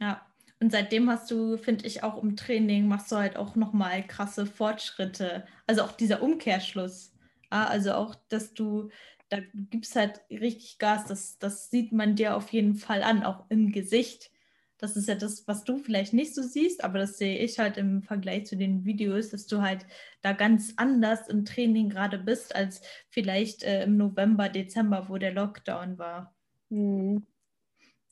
[0.00, 0.26] Ja,
[0.60, 4.46] und seitdem hast du, finde ich, auch im Training machst du halt auch nochmal krasse
[4.46, 5.46] Fortschritte.
[5.66, 7.12] Also auch dieser Umkehrschluss.
[7.50, 8.90] Also auch, dass du,
[9.28, 9.38] da
[9.70, 13.72] gibst halt richtig Gas, das, das sieht man dir auf jeden Fall an, auch im
[13.72, 14.30] Gesicht
[14.78, 17.76] das ist ja das, was du vielleicht nicht so siehst, aber das sehe ich halt
[17.76, 19.86] im Vergleich zu den Videos, dass du halt
[20.20, 25.32] da ganz anders im Training gerade bist, als vielleicht äh, im November, Dezember, wo der
[25.32, 26.34] Lockdown war.
[26.70, 27.26] Mhm.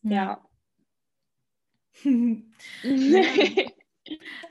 [0.02, 0.44] Ja.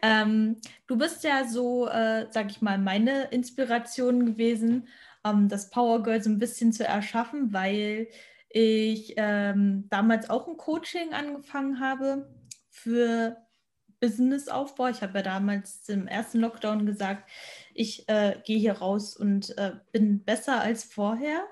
[0.02, 0.58] ähm,
[0.88, 4.88] du bist ja so, äh, sag ich mal, meine Inspiration gewesen,
[5.26, 8.08] ähm, das Power Girl so ein bisschen zu erschaffen, weil
[8.54, 12.30] ich ähm, damals auch ein Coaching angefangen habe
[12.70, 13.38] für
[14.00, 14.88] Businessaufbau.
[14.88, 17.30] Ich habe ja damals im ersten Lockdown gesagt,
[17.74, 21.46] ich äh, gehe hier raus und äh, bin besser als vorher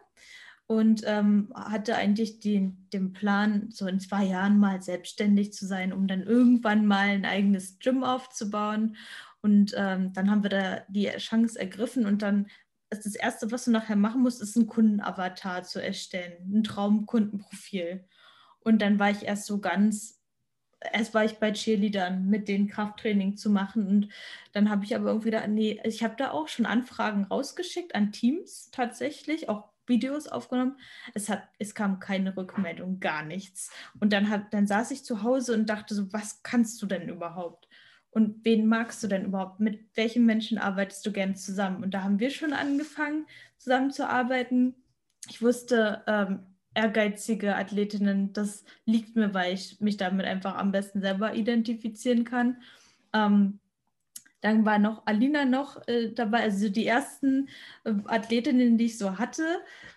[0.65, 5.93] und ähm, hatte eigentlich den, den Plan, so in zwei Jahren mal selbstständig zu sein,
[5.93, 8.95] um dann irgendwann mal ein eigenes Gym aufzubauen.
[9.41, 12.47] Und ähm, dann haben wir da die Chance ergriffen und dann
[12.89, 18.05] ist das Erste, was du nachher machen musst, ist ein Kundenavatar zu erstellen, ein Traumkundenprofil.
[18.61, 20.21] Und dann war ich erst so ganz,
[20.91, 23.87] erst war ich bei Cheerleadern mit den Krafttraining zu machen.
[23.87, 24.09] Und
[24.53, 28.11] dann habe ich aber irgendwie da, nee, ich habe da auch schon Anfragen rausgeschickt an
[28.11, 30.77] Teams tatsächlich, auch Videos aufgenommen.
[31.13, 33.71] Es, hat, es kam keine Rückmeldung, gar nichts.
[33.99, 37.09] Und dann, hat, dann saß ich zu Hause und dachte so, was kannst du denn
[37.09, 37.68] überhaupt?
[38.11, 39.59] Und wen magst du denn überhaupt?
[39.59, 41.83] Mit welchen Menschen arbeitest du gerne zusammen?
[41.83, 44.75] Und da haben wir schon angefangen, zusammenzuarbeiten.
[45.29, 46.39] Ich wusste, ähm,
[46.73, 52.61] ehrgeizige Athletinnen, das liegt mir, weil ich mich damit einfach am besten selber identifizieren kann.
[53.13, 53.59] Ähm,
[54.41, 57.49] dann war noch Alina noch äh, dabei, also die ersten
[57.83, 59.43] äh, Athletinnen, die ich so hatte.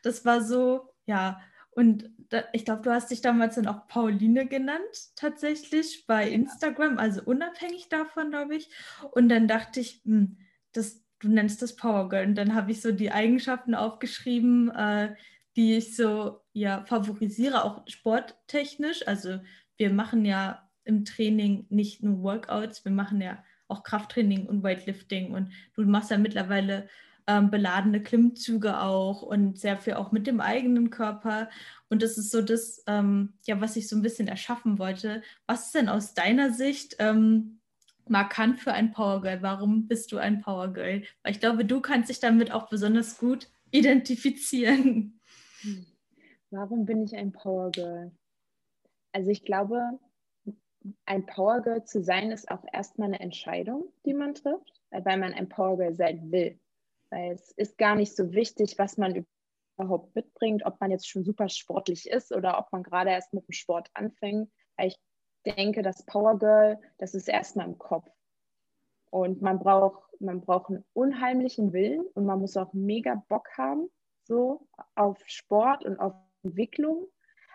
[0.03, 1.41] Das war so, ja,
[1.75, 4.81] und da, ich glaube, du hast dich damals dann auch Pauline genannt,
[5.16, 8.70] tatsächlich bei Instagram, also unabhängig davon, glaube ich.
[9.12, 10.39] Und dann dachte ich, hm,
[10.73, 12.27] das, du nennst das Power Girl.
[12.27, 15.14] Und dann habe ich so die Eigenschaften aufgeschrieben, äh,
[15.57, 19.07] die ich so ja favorisiere, auch sporttechnisch.
[19.07, 19.41] Also
[19.77, 25.33] wir machen ja im Training nicht nur Workouts, wir machen ja auch Krafttraining und Weightlifting.
[25.33, 26.89] Und du machst ja mittlerweile
[27.27, 31.49] ähm, beladene Klimmzüge auch und sehr viel auch mit dem eigenen Körper.
[31.89, 35.23] Und das ist so das, ähm, ja, was ich so ein bisschen erschaffen wollte.
[35.47, 37.61] Was ist denn aus deiner Sicht ähm,
[38.09, 39.43] markant für ein Powergirl?
[39.43, 41.03] Warum bist du ein Powergirl?
[41.23, 45.20] Weil ich glaube, du kannst dich damit auch besonders gut identifizieren.
[46.51, 48.12] Warum bin ich ein Powergirl?
[49.12, 49.99] Also ich glaube,
[51.07, 55.49] ein Powergirl zu sein, ist auch erstmal eine Entscheidung, die man trifft, weil man ein
[55.49, 56.59] Powergirl sein will.
[57.13, 59.27] Weil es ist gar nicht so wichtig, was man
[59.77, 63.47] überhaupt mitbringt, ob man jetzt schon super sportlich ist oder ob man gerade erst mit
[63.47, 64.51] dem Sport anfängt.
[64.79, 64.99] Weil ich
[65.45, 68.11] denke, das Power Girl, das ist erstmal im Kopf.
[69.11, 73.91] Und man braucht, man braucht einen unheimlichen Willen und man muss auch mega Bock haben,
[74.25, 77.09] so auf Sport und auf Entwicklung.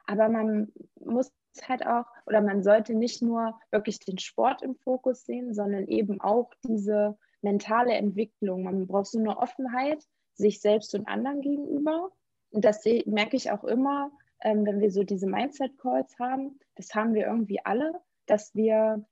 [0.06, 1.34] Aber man muss
[1.64, 6.22] halt auch, oder man sollte nicht nur wirklich den Sport im Fokus sehen, sondern eben
[6.22, 8.64] auch diese mentale Entwicklung.
[8.64, 12.12] Man braucht so eine Offenheit sich selbst und anderen gegenüber.
[12.52, 14.12] Und das merke ich auch immer,
[14.42, 16.60] ähm, wenn wir so diese Mindset-Calls haben.
[16.76, 17.94] Das haben wir irgendwie alle,
[18.26, 19.06] dass wir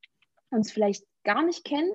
[0.52, 1.92] uns vielleicht gar nicht kennen,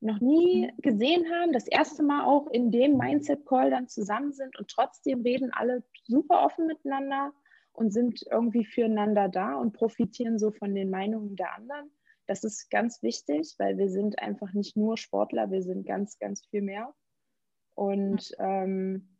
[0.00, 0.80] noch nie mhm.
[0.80, 5.52] gesehen haben, das erste Mal auch in dem Mindset-Call dann zusammen sind und trotzdem reden
[5.52, 7.32] alle super offen miteinander
[7.72, 11.90] und sind irgendwie füreinander da und profitieren so von den Meinungen der anderen.
[12.30, 16.46] Das ist ganz wichtig, weil wir sind einfach nicht nur Sportler, wir sind ganz, ganz
[16.46, 16.94] viel mehr.
[17.74, 19.16] Und ähm,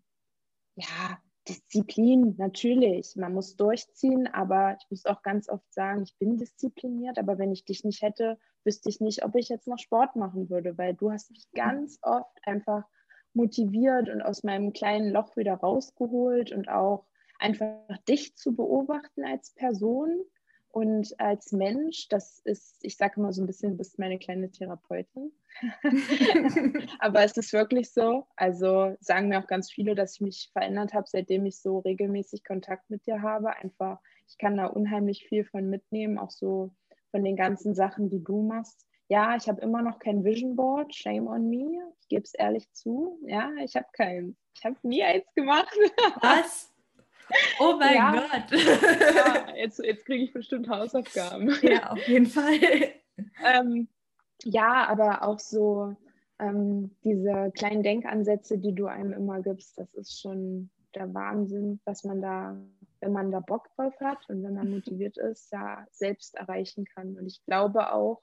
[0.76, 6.36] ja, Disziplin, natürlich, man muss durchziehen, aber ich muss auch ganz oft sagen, ich bin
[6.36, 10.14] diszipliniert, aber wenn ich dich nicht hätte, wüsste ich nicht, ob ich jetzt noch Sport
[10.14, 12.84] machen würde, weil du hast mich ganz oft einfach
[13.32, 17.08] motiviert und aus meinem kleinen Loch wieder rausgeholt und auch
[17.40, 20.22] einfach dich zu beobachten als Person
[20.72, 24.50] und als Mensch, das ist, ich sage immer so ein bisschen, du bist meine kleine
[24.50, 25.32] Therapeutin.
[27.00, 28.26] Aber es ist wirklich so.
[28.36, 32.44] Also sagen mir auch ganz viele, dass ich mich verändert habe, seitdem ich so regelmäßig
[32.44, 33.56] Kontakt mit dir habe.
[33.56, 33.98] Einfach,
[34.28, 36.70] ich kann da unheimlich viel von mitnehmen, auch so
[37.10, 38.86] von den ganzen Sachen, die du machst.
[39.08, 41.82] Ja, ich habe immer noch kein Vision Board, shame on me.
[42.00, 43.18] Ich gebe es ehrlich zu.
[43.26, 44.36] Ja, ich habe keins.
[44.56, 45.76] Ich habe nie eins gemacht.
[46.20, 46.69] Was?
[47.60, 48.12] Oh mein ja.
[48.12, 48.60] Gott.
[48.60, 51.54] Ja, jetzt, jetzt kriege ich bestimmt Hausaufgaben.
[51.62, 52.58] Ja, auf jeden Fall.
[53.44, 53.86] Ähm,
[54.44, 55.94] ja, aber auch so
[56.38, 62.02] ähm, diese kleinen Denkansätze, die du einem immer gibst, das ist schon der Wahnsinn, was
[62.04, 62.56] man da,
[63.00, 67.18] wenn man da Bock drauf hat und wenn man motiviert ist, ja selbst erreichen kann.
[67.18, 68.22] Und ich glaube auch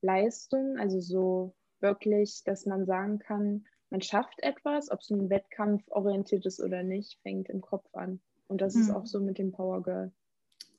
[0.00, 5.82] Leistung, also so wirklich, dass man sagen kann, man schafft etwas, ob es ein Wettkampf
[5.88, 8.20] orientiert ist oder nicht, fängt im Kopf an.
[8.48, 8.82] Und das hm.
[8.82, 10.12] ist auch so mit dem Power Girl.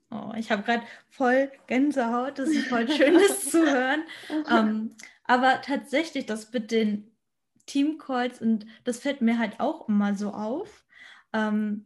[0.09, 4.03] Oh, ich habe gerade voll Gänsehaut, das ist voll schön, das zu hören.
[4.49, 4.95] Ähm,
[5.26, 7.11] aber tatsächlich, das mit den
[7.65, 10.86] Teamcalls und das fällt mir halt auch immer so auf.
[11.34, 11.86] Ähm,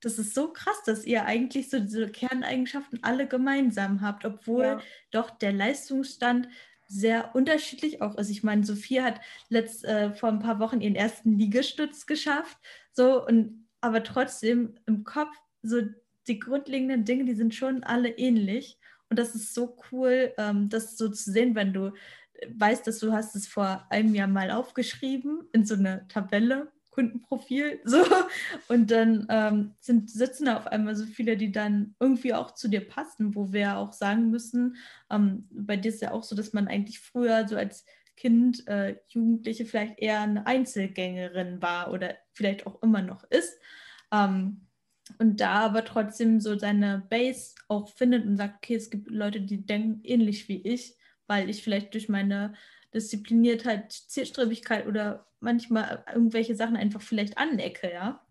[0.00, 4.80] das ist so krass, dass ihr eigentlich so diese Kerneigenschaften alle gemeinsam habt, obwohl ja.
[5.10, 6.48] doch der Leistungsstand
[6.86, 8.28] sehr unterschiedlich auch ist.
[8.28, 12.58] Ich meine, Sophie hat letzt, äh, vor ein paar Wochen ihren ersten Liegestütz geschafft,
[12.92, 15.82] so und aber trotzdem im Kopf so
[16.26, 18.78] die grundlegenden Dinge, die sind schon alle ähnlich.
[19.10, 21.92] Und das ist so cool, ähm, das so zu sehen, wenn du
[22.48, 27.80] weißt, dass du hast es vor einem Jahr mal aufgeschrieben in so eine Tabelle, Kundenprofil,
[27.84, 28.02] so.
[28.68, 32.68] Und dann ähm, sind, sitzen da auf einmal so viele, die dann irgendwie auch zu
[32.68, 34.76] dir passen, wo wir auch sagen müssen,
[35.10, 37.84] ähm, bei dir ist ja auch so, dass man eigentlich früher so als
[38.16, 43.58] Kind, äh, Jugendliche vielleicht eher eine Einzelgängerin war oder vielleicht auch immer noch ist.
[44.12, 44.66] Ähm,
[45.18, 49.40] und da aber trotzdem so seine Base auch findet und sagt, okay, es gibt Leute,
[49.40, 52.54] die denken ähnlich wie ich, weil ich vielleicht durch meine
[52.94, 58.24] Diszipliniertheit, Zielstrebigkeit oder manchmal irgendwelche Sachen einfach vielleicht anecke, ja?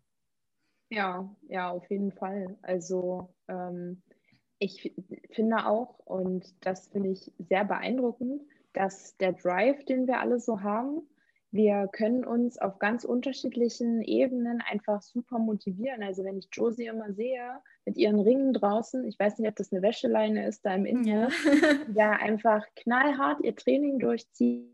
[0.90, 2.58] Ja, ja, auf jeden Fall.
[2.62, 4.02] Also ähm,
[4.60, 4.94] ich
[5.32, 8.44] finde auch, und das finde ich sehr beeindruckend,
[8.74, 11.02] dass der Drive, den wir alle so haben,
[11.54, 16.02] wir können uns auf ganz unterschiedlichen Ebenen einfach super motivieren.
[16.02, 19.72] Also wenn ich Josie immer sehe mit ihren Ringen draußen, ich weiß nicht, ob das
[19.72, 21.94] eine Wäscheleine ist da im Innenhof, ja.
[21.94, 24.68] ja einfach knallhart ihr Training durchzieht,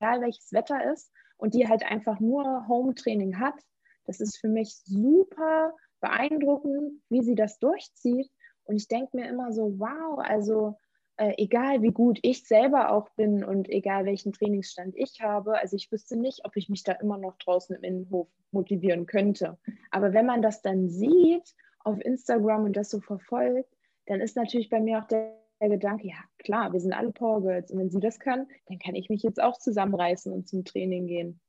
[0.00, 3.60] egal welches Wetter ist, und die halt einfach nur Home-Training hat.
[4.06, 8.30] Das ist für mich super beeindruckend, wie sie das durchzieht.
[8.64, 10.78] Und ich denke mir immer so, wow, also
[11.16, 15.76] äh, egal wie gut ich selber auch bin und egal welchen Trainingsstand ich habe, also
[15.76, 19.58] ich wüsste nicht, ob ich mich da immer noch draußen im Innenhof motivieren könnte.
[19.90, 23.70] Aber wenn man das dann sieht auf Instagram und das so verfolgt,
[24.06, 27.42] dann ist natürlich bei mir auch der, der Gedanke, ja klar, wir sind alle Power
[27.42, 30.64] Girls und wenn sie das können, dann kann ich mich jetzt auch zusammenreißen und zum
[30.64, 31.40] Training gehen.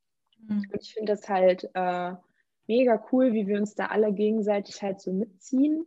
[0.46, 0.64] Mhm.
[0.72, 2.12] Und ich finde das halt äh,
[2.68, 5.86] mega cool, wie wir uns da alle gegenseitig halt so mitziehen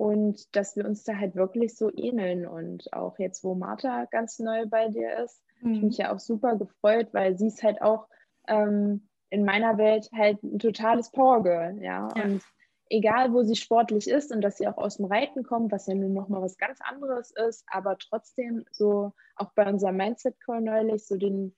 [0.00, 2.46] und dass wir uns da halt wirklich so ähneln.
[2.46, 5.74] Und auch jetzt, wo Martha ganz neu bei dir ist, mhm.
[5.74, 8.08] ich mich ja auch super gefreut, weil sie ist halt auch
[8.48, 12.08] ähm, in meiner Welt halt ein totales Powergirl, ja?
[12.16, 12.24] ja.
[12.24, 12.42] Und
[12.88, 15.94] egal, wo sie sportlich ist und dass sie auch aus dem Reiten kommt, was ja
[15.94, 21.18] nun nochmal was ganz anderes ist, aber trotzdem so auch bei unserem Mindset-Call neulich so
[21.18, 21.54] den,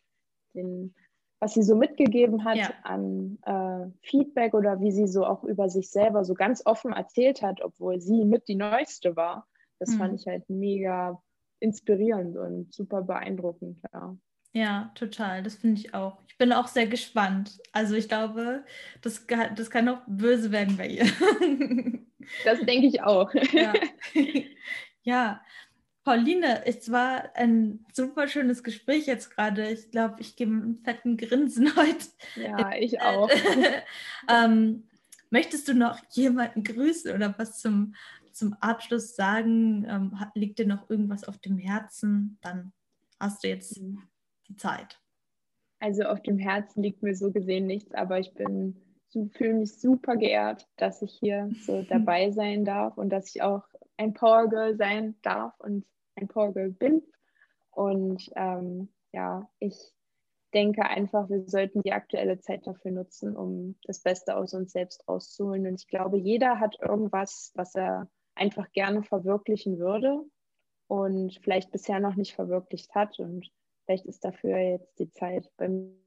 [0.57, 0.97] den
[1.43, 2.73] was sie so mitgegeben hat ja.
[2.85, 7.43] an äh, Feedback oder wie sie so auch über sich selber so ganz offen erzählt
[7.43, 9.49] hat, obwohl sie mit die Neueste war.
[9.81, 9.99] Das mhm.
[9.99, 11.21] fand ich halt mega
[11.59, 14.17] inspirierend und super beeindruckend, ja.
[14.53, 15.43] Ja, total.
[15.43, 16.23] Das finde ich auch.
[16.29, 17.59] Ich bin auch sehr gespannt.
[17.73, 18.65] Also ich glaube,
[19.01, 19.27] das,
[19.57, 21.07] das kann auch böse werden bei ihr.
[22.45, 23.35] Das denke ich auch.
[23.35, 23.73] Ja.
[25.03, 25.41] ja.
[26.05, 29.71] Pauline, es war ein super schönes Gespräch jetzt gerade.
[29.71, 32.07] Ich glaube, ich gebe einen fetten Grinsen heute.
[32.37, 33.31] Ja, ich auch.
[34.29, 34.89] ähm,
[35.31, 37.95] möchtest du noch jemanden grüßen oder was zum,
[38.33, 39.87] zum Abschluss sagen?
[39.89, 42.39] Ähm, liegt dir noch irgendwas auf dem Herzen?
[42.43, 42.73] Dann
[43.21, 44.03] hast du jetzt mhm.
[44.49, 44.99] die Zeit.
[45.79, 48.77] Also auf dem Herzen liegt mir so gesehen nichts, aber ich bin
[49.33, 53.63] fühle mich super geehrt, dass ich hier so dabei sein darf und dass ich auch
[53.97, 55.87] ein Power Girl sein darf und
[56.17, 57.03] ein Power Girl bin.
[57.71, 59.93] Und ähm, ja, ich
[60.53, 65.07] denke einfach, wir sollten die aktuelle Zeit dafür nutzen, um das Beste aus uns selbst
[65.09, 65.67] rauszuholen.
[65.67, 70.23] Und ich glaube, jeder hat irgendwas, was er einfach gerne verwirklichen würde
[70.89, 73.19] und vielleicht bisher noch nicht verwirklicht hat.
[73.19, 73.51] Und
[73.85, 75.99] vielleicht ist dafür jetzt die Zeit beim.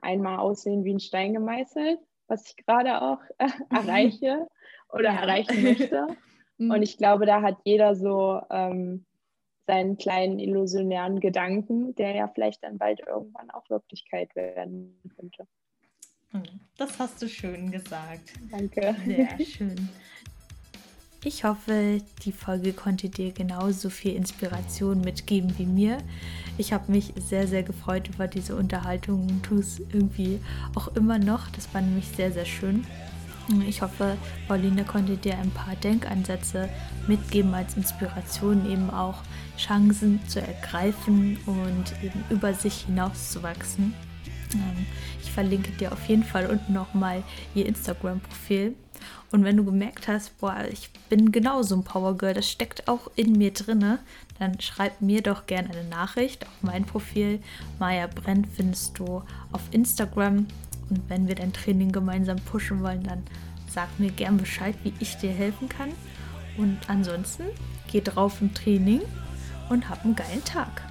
[0.00, 1.98] Einmal aussehen wie ein Stein gemeißelt,
[2.28, 4.46] was ich gerade auch äh, erreiche
[4.90, 5.20] oder ja.
[5.20, 6.06] erreichen möchte.
[6.58, 6.70] Mhm.
[6.70, 9.04] Und ich glaube, da hat jeder so ähm,
[9.66, 15.46] seinen kleinen illusionären Gedanken, der ja vielleicht dann bald irgendwann auch Wirklichkeit werden könnte.
[16.30, 16.42] Hm,
[16.76, 18.32] das hast du schön gesagt.
[18.50, 18.96] Danke.
[19.04, 19.88] Sehr schön.
[21.28, 25.98] Ich hoffe, die Folge konnte dir genauso viel Inspiration mitgeben wie mir.
[26.56, 30.38] Ich habe mich sehr, sehr gefreut über diese Unterhaltung und tue es irgendwie
[30.76, 31.50] auch immer noch.
[31.50, 32.86] Das war nämlich sehr, sehr schön.
[33.66, 34.16] Ich hoffe,
[34.46, 36.68] Pauline konnte dir ein paar Denkansätze
[37.08, 39.24] mitgeben als Inspiration, eben auch
[39.58, 43.94] Chancen zu ergreifen und eben über sich hinauszuwachsen.
[44.54, 44.86] Ähm,
[45.22, 47.22] ich verlinke dir auf jeden Fall unten nochmal
[47.54, 48.74] ihr Instagram-Profil.
[49.32, 53.32] Und wenn du gemerkt hast, boah, ich bin genauso ein Powergirl, das steckt auch in
[53.32, 53.98] mir drinne,
[54.38, 57.40] dann schreib mir doch gerne eine Nachricht auf mein Profil.
[57.78, 59.22] Maya Brenn findest du
[59.52, 60.46] auf Instagram.
[60.88, 63.24] Und wenn wir dein Training gemeinsam pushen wollen, dann
[63.68, 65.90] sag mir gern Bescheid, wie ich dir helfen kann.
[66.56, 67.44] Und ansonsten
[67.90, 69.02] geh drauf im Training
[69.68, 70.82] und hab einen geilen Tag.